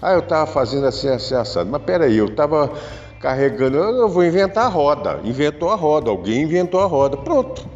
Ah, 0.00 0.12
eu 0.12 0.20
estava 0.20 0.46
fazendo 0.46 0.86
assim, 0.86 1.08
assim, 1.08 1.34
assado. 1.34 1.68
Mas 1.70 1.82
peraí, 1.82 2.18
eu 2.18 2.26
estava 2.26 2.70
carregando, 3.18 3.78
eu 3.78 4.08
vou 4.08 4.24
inventar 4.24 4.66
a 4.66 4.68
roda. 4.68 5.20
Inventou 5.24 5.70
a 5.70 5.74
roda, 5.74 6.10
alguém 6.10 6.42
inventou 6.42 6.80
a 6.80 6.86
roda. 6.86 7.16
Pronto. 7.16 7.66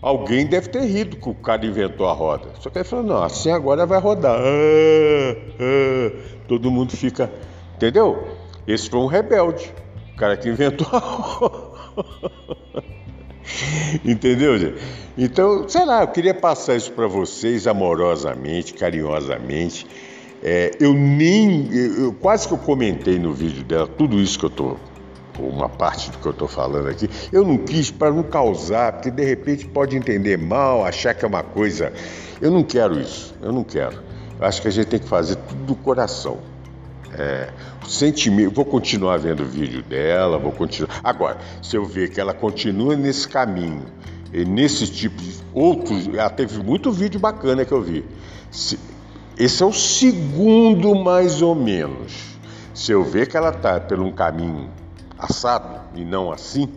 Alguém 0.00 0.46
deve 0.46 0.68
ter 0.68 0.84
rido 0.84 1.16
que 1.16 1.28
o 1.28 1.34
cara 1.34 1.66
inventou 1.66 2.08
a 2.08 2.12
roda. 2.12 2.48
Só 2.60 2.70
que 2.70 2.78
ele 2.78 2.84
falou, 2.84 3.04
não, 3.04 3.22
assim 3.22 3.50
agora 3.50 3.84
vai 3.84 3.98
rodar. 3.98 4.38
Ah, 4.38 5.36
ah. 5.60 6.36
Todo 6.46 6.70
mundo 6.70 6.96
fica. 6.96 7.30
Entendeu? 7.74 8.24
Esse 8.68 8.88
foi 8.88 9.00
um 9.00 9.06
rebelde. 9.06 9.74
O 10.14 10.16
cara 10.16 10.36
que 10.36 10.48
inventou 10.48 10.86
a 10.92 10.98
roda. 11.00 12.95
Entendeu, 14.04 14.58
gente? 14.58 14.76
Então, 15.16 15.68
sei 15.68 15.84
lá, 15.84 16.02
eu 16.02 16.08
queria 16.08 16.34
passar 16.34 16.76
isso 16.76 16.92
para 16.92 17.06
vocês 17.06 17.66
amorosamente, 17.66 18.74
carinhosamente. 18.74 19.86
É, 20.42 20.72
eu 20.78 20.92
nem. 20.92 21.68
Eu, 21.72 22.12
quase 22.12 22.46
que 22.46 22.54
eu 22.54 22.58
comentei 22.58 23.18
no 23.18 23.32
vídeo 23.32 23.64
dela 23.64 23.86
tudo 23.86 24.20
isso 24.20 24.38
que 24.38 24.44
eu 24.44 24.50
tô. 24.50 24.76
Uma 25.38 25.68
parte 25.68 26.10
do 26.10 26.16
que 26.16 26.26
eu 26.26 26.32
estou 26.32 26.48
falando 26.48 26.88
aqui, 26.88 27.10
eu 27.30 27.44
não 27.44 27.58
quis 27.58 27.90
para 27.90 28.10
não 28.10 28.22
causar, 28.22 28.92
porque 28.92 29.10
de 29.10 29.22
repente 29.22 29.66
pode 29.66 29.94
entender 29.94 30.38
mal, 30.38 30.82
achar 30.82 31.12
que 31.12 31.26
é 31.26 31.28
uma 31.28 31.42
coisa. 31.42 31.92
Eu 32.40 32.50
não 32.50 32.62
quero 32.62 32.98
isso, 32.98 33.34
eu 33.42 33.52
não 33.52 33.62
quero. 33.62 33.98
Eu 34.38 34.46
acho 34.46 34.62
que 34.62 34.68
a 34.68 34.70
gente 34.70 34.86
tem 34.86 34.98
que 34.98 35.06
fazer 35.06 35.36
tudo 35.36 35.64
do 35.66 35.74
coração. 35.74 36.38
É, 37.12 37.50
sentimento, 37.86 38.54
vou 38.54 38.64
continuar 38.64 39.18
vendo 39.18 39.42
o 39.42 39.46
vídeo 39.46 39.82
dela, 39.82 40.38
vou 40.38 40.52
continuar. 40.52 41.00
Agora, 41.02 41.38
se 41.62 41.76
eu 41.76 41.84
ver 41.84 42.10
que 42.10 42.20
ela 42.20 42.34
continua 42.34 42.96
nesse 42.96 43.28
caminho, 43.28 43.86
e 44.32 44.44
nesse 44.44 44.86
tipo 44.90 45.22
de 45.22 45.34
outros, 45.54 46.08
ela 46.08 46.28
teve 46.28 46.62
muito 46.62 46.90
vídeo 46.92 47.18
bacana 47.18 47.64
que 47.64 47.72
eu 47.72 47.82
vi. 47.82 48.04
Se, 48.50 48.78
esse 49.38 49.62
é 49.62 49.66
o 49.66 49.72
segundo 49.72 50.94
mais 50.94 51.42
ou 51.42 51.54
menos. 51.54 52.36
Se 52.74 52.92
eu 52.92 53.04
ver 53.04 53.28
que 53.28 53.36
ela 53.36 53.50
está 53.50 53.80
por 53.80 53.98
um 54.00 54.12
caminho 54.12 54.68
assado 55.18 55.80
e 55.94 56.04
não 56.04 56.30
assim, 56.30 56.68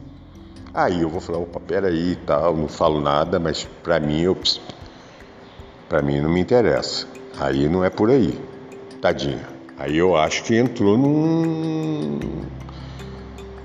aí 0.74 1.02
eu 1.02 1.10
vou 1.10 1.20
falar, 1.20 1.40
opa, 1.40 1.60
peraí, 1.60 2.16
tal, 2.26 2.56
não 2.56 2.68
falo 2.68 3.02
nada, 3.02 3.40
mas 3.40 3.68
para 3.84 4.00
mim 4.00 4.22
eu 4.22 4.38
para 5.90 6.02
mim 6.02 6.22
não 6.22 6.30
me 6.30 6.40
interessa. 6.40 7.08
Aí 7.40 7.68
não 7.68 7.84
é 7.84 7.90
por 7.90 8.10
aí. 8.10 8.40
Tadinha. 9.02 9.59
Aí 9.80 9.98
eu 9.98 10.18
acho 10.18 10.44
que 10.44 10.58
entrou 10.58 10.98
num, 10.98 12.20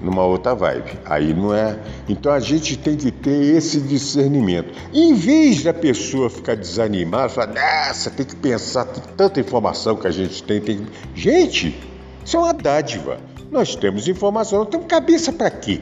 numa 0.00 0.24
outra 0.24 0.54
vibe. 0.54 0.92
Aí 1.04 1.34
não 1.34 1.52
é. 1.52 1.76
Então 2.08 2.30
a 2.30 2.38
gente 2.38 2.78
tem 2.78 2.96
que 2.96 3.10
ter 3.10 3.56
esse 3.56 3.80
discernimento. 3.80 4.72
Em 4.92 5.12
vez 5.14 5.64
da 5.64 5.74
pessoa 5.74 6.30
ficar 6.30 6.54
desanimada, 6.54 7.28
falar, 7.28 7.54
nossa, 7.88 8.10
tem 8.10 8.24
que 8.24 8.36
pensar, 8.36 8.84
tanta 8.84 9.40
informação 9.40 9.96
que 9.96 10.06
a 10.06 10.10
gente 10.12 10.40
tem, 10.44 10.60
tem. 10.60 10.86
Gente, 11.16 11.76
isso 12.24 12.36
é 12.36 12.40
uma 12.40 12.54
dádiva. 12.54 13.18
Nós 13.50 13.74
temos 13.74 14.06
informação, 14.06 14.60
nós 14.60 14.68
temos 14.68 14.86
cabeça 14.86 15.32
para 15.32 15.50
quê? 15.50 15.80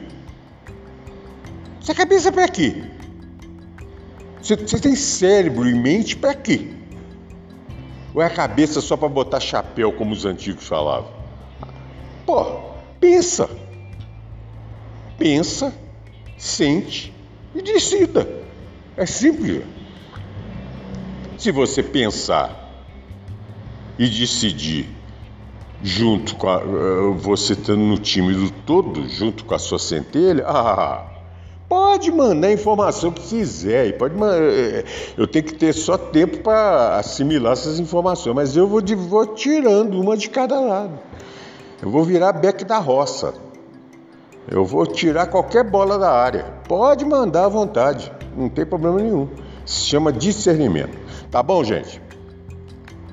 Essa 1.79 1.93
cabeça 1.93 2.31
para 2.31 2.47
quê? 2.47 2.83
Você 4.41 4.79
tem 4.79 4.95
cérebro 4.95 5.69
e 5.69 5.73
mente 5.75 6.15
para 6.15 6.33
quê? 6.33 6.69
Ou 8.13 8.21
é 8.21 8.25
a 8.25 8.29
cabeça 8.29 8.79
só 8.79 8.95
para 8.95 9.09
botar 9.09 9.39
chapéu, 9.39 9.91
como 9.91 10.13
os 10.13 10.25
antigos 10.25 10.67
falavam? 10.67 11.09
Pô, 12.25 12.61
pensa. 12.99 13.49
Pensa. 15.17 15.73
sente 16.37 17.13
e 17.55 17.61
decida. 17.61 18.27
É 18.97 19.05
simples. 19.05 19.63
Se 21.37 21.51
você 21.51 21.81
pensar 21.81 22.63
e 23.97 24.07
decidir 24.07 24.89
junto 25.81 26.35
com 26.35 26.49
a, 26.49 26.61
eh, 26.61 27.13
você 27.17 27.53
estando 27.53 27.81
no 27.81 27.97
time 27.97 28.33
do 28.33 28.49
todo, 28.49 29.07
junto 29.09 29.43
com 29.43 29.53
a 29.53 29.59
sua 29.59 29.77
centelha, 29.77 30.45
ah, 30.47 31.12
pode 31.73 32.11
mandar 32.11 32.49
a 32.49 32.51
informação 32.51 33.11
que 33.11 33.21
quiser, 33.21 33.87
e 33.87 33.93
pode 33.93 34.13
eh, 34.15 34.83
eu 35.17 35.25
tenho 35.25 35.43
que 35.43 35.55
ter 35.55 35.73
só 35.73 35.97
tempo 35.97 36.37
para 36.37 36.99
assimilar 36.99 37.53
essas 37.53 37.79
informações, 37.79 38.35
mas 38.35 38.55
eu 38.55 38.67
vou, 38.67 38.79
vou 38.95 39.25
tirando 39.25 39.99
uma 39.99 40.15
de 40.15 40.29
cada 40.29 40.59
lado. 40.59 40.99
Eu 41.81 41.89
vou 41.89 42.03
virar 42.03 42.31
beck 42.33 42.63
da 42.63 42.77
roça. 42.77 43.33
Eu 44.47 44.63
vou 44.63 44.85
tirar 44.85 45.25
qualquer 45.25 45.63
bola 45.63 45.97
da 45.97 46.11
área. 46.11 46.45
Pode 46.67 47.03
mandar 47.05 47.45
à 47.45 47.49
vontade, 47.49 48.11
não 48.37 48.49
tem 48.49 48.67
problema 48.67 48.99
nenhum. 48.99 49.27
Se 49.65 49.85
chama 49.85 50.13
discernimento. 50.13 50.95
Tá 51.31 51.41
bom, 51.41 51.63
gente? 51.63 51.99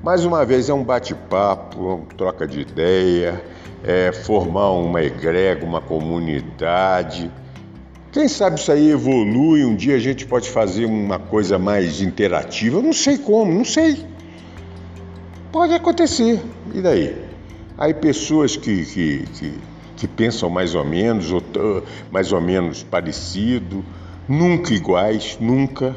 Mais 0.03 0.23
uma 0.23 0.45
vez 0.45 0.69
é 0.69 0.73
um 0.73 0.83
bate-papo, 0.83 1.79
uma 1.79 2.05
troca 2.15 2.45
de 2.45 2.59
ideia, 2.59 3.41
é 3.83 4.11
formar 4.11 4.69
uma 4.69 5.01
egrega, 5.01 5.65
uma 5.65 5.81
comunidade. 5.81 7.31
Quem 8.11 8.27
sabe 8.27 8.59
isso 8.59 8.71
aí 8.71 8.91
evolui, 8.91 9.63
um 9.63 9.75
dia 9.75 9.95
a 9.95 9.99
gente 9.99 10.25
pode 10.25 10.49
fazer 10.49 10.85
uma 10.85 11.17
coisa 11.17 11.57
mais 11.57 12.01
interativa. 12.01 12.77
Eu 12.77 12.83
não 12.83 12.93
sei 12.93 13.17
como, 13.17 13.53
não 13.53 13.65
sei. 13.65 14.05
Pode 15.51 15.73
acontecer. 15.73 16.39
E 16.73 16.81
daí? 16.81 17.15
Aí 17.77 17.93
pessoas 17.93 18.55
que, 18.55 18.85
que, 18.85 19.25
que 19.33 19.53
que 20.01 20.07
pensam 20.07 20.49
mais 20.49 20.73
ou 20.73 20.83
menos, 20.83 21.31
ou 21.31 21.43
mais 22.11 22.31
ou 22.31 22.41
menos 22.41 22.81
parecido, 22.81 23.85
nunca 24.27 24.73
iguais, 24.73 25.37
nunca, 25.39 25.95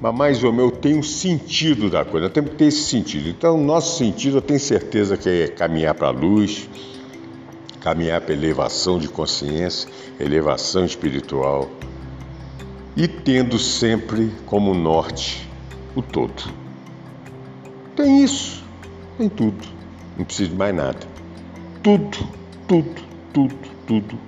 mas 0.00 0.14
mais 0.14 0.44
ou 0.44 0.52
menos 0.52 0.78
tem 0.78 0.96
um 0.96 1.02
sentido 1.02 1.90
da 1.90 2.04
coisa, 2.04 2.30
temos 2.30 2.52
que 2.52 2.56
ter 2.58 2.66
esse 2.66 2.84
sentido. 2.84 3.28
Então, 3.28 3.60
o 3.60 3.64
nosso 3.64 3.98
sentido, 3.98 4.36
eu 4.36 4.40
tenho 4.40 4.60
certeza 4.60 5.16
que 5.16 5.28
é 5.28 5.48
caminhar 5.48 5.92
para 5.94 6.06
a 6.06 6.12
luz, 6.12 6.68
caminhar 7.80 8.20
para 8.20 8.34
elevação 8.34 8.98
de 8.98 9.08
consciência, 9.08 9.88
elevação 10.18 10.84
espiritual 10.84 11.70
e 12.96 13.08
tendo 13.08 13.58
sempre 13.58 14.32
como 14.46 14.74
norte 14.74 15.48
o 15.94 16.02
todo. 16.02 16.52
Tem 17.96 18.22
isso, 18.22 18.62
tem 19.16 19.28
tudo, 19.28 19.66
não 20.16 20.24
precisa 20.24 20.50
de 20.50 20.56
mais 20.56 20.74
nada. 20.74 20.98
Tudo 21.82 22.40
tudo, 22.70 23.02
tudo, 23.32 23.56
tudo 23.84 24.18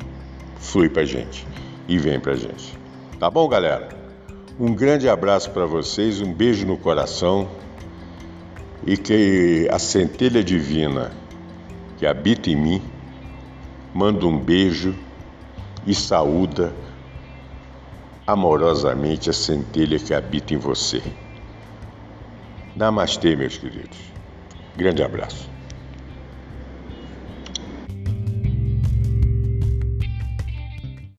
flui 0.59 0.89
pra 0.89 1.05
gente 1.05 1.47
e 1.87 1.97
vem 1.97 2.19
pra 2.19 2.35
gente. 2.35 2.77
Tá 3.21 3.31
bom, 3.31 3.49
galera? 3.49 3.89
Um 4.59 4.75
grande 4.75 5.09
abraço 5.09 5.49
para 5.53 5.65
vocês, 5.65 6.21
um 6.21 6.33
beijo 6.33 6.67
no 6.67 6.77
coração 6.77 7.49
e 8.85 8.97
que 8.97 9.69
a 9.71 9.79
centelha 9.79 10.43
divina 10.43 11.13
que 11.99 12.05
habita 12.05 12.51
em 12.51 12.57
mim 12.57 12.83
manda 13.95 14.27
um 14.27 14.39
beijo 14.39 14.95
e 15.87 15.95
saúda 15.95 16.73
amorosamente 18.27 19.29
a 19.29 19.33
centelha 19.33 19.99
que 19.99 20.15
habita 20.15 20.55
em 20.55 20.57
você. 20.57 21.03
Namastê, 22.75 23.37
meus 23.37 23.59
queridos. 23.59 23.99
Grande 24.77 25.03
abraço. 25.03 25.51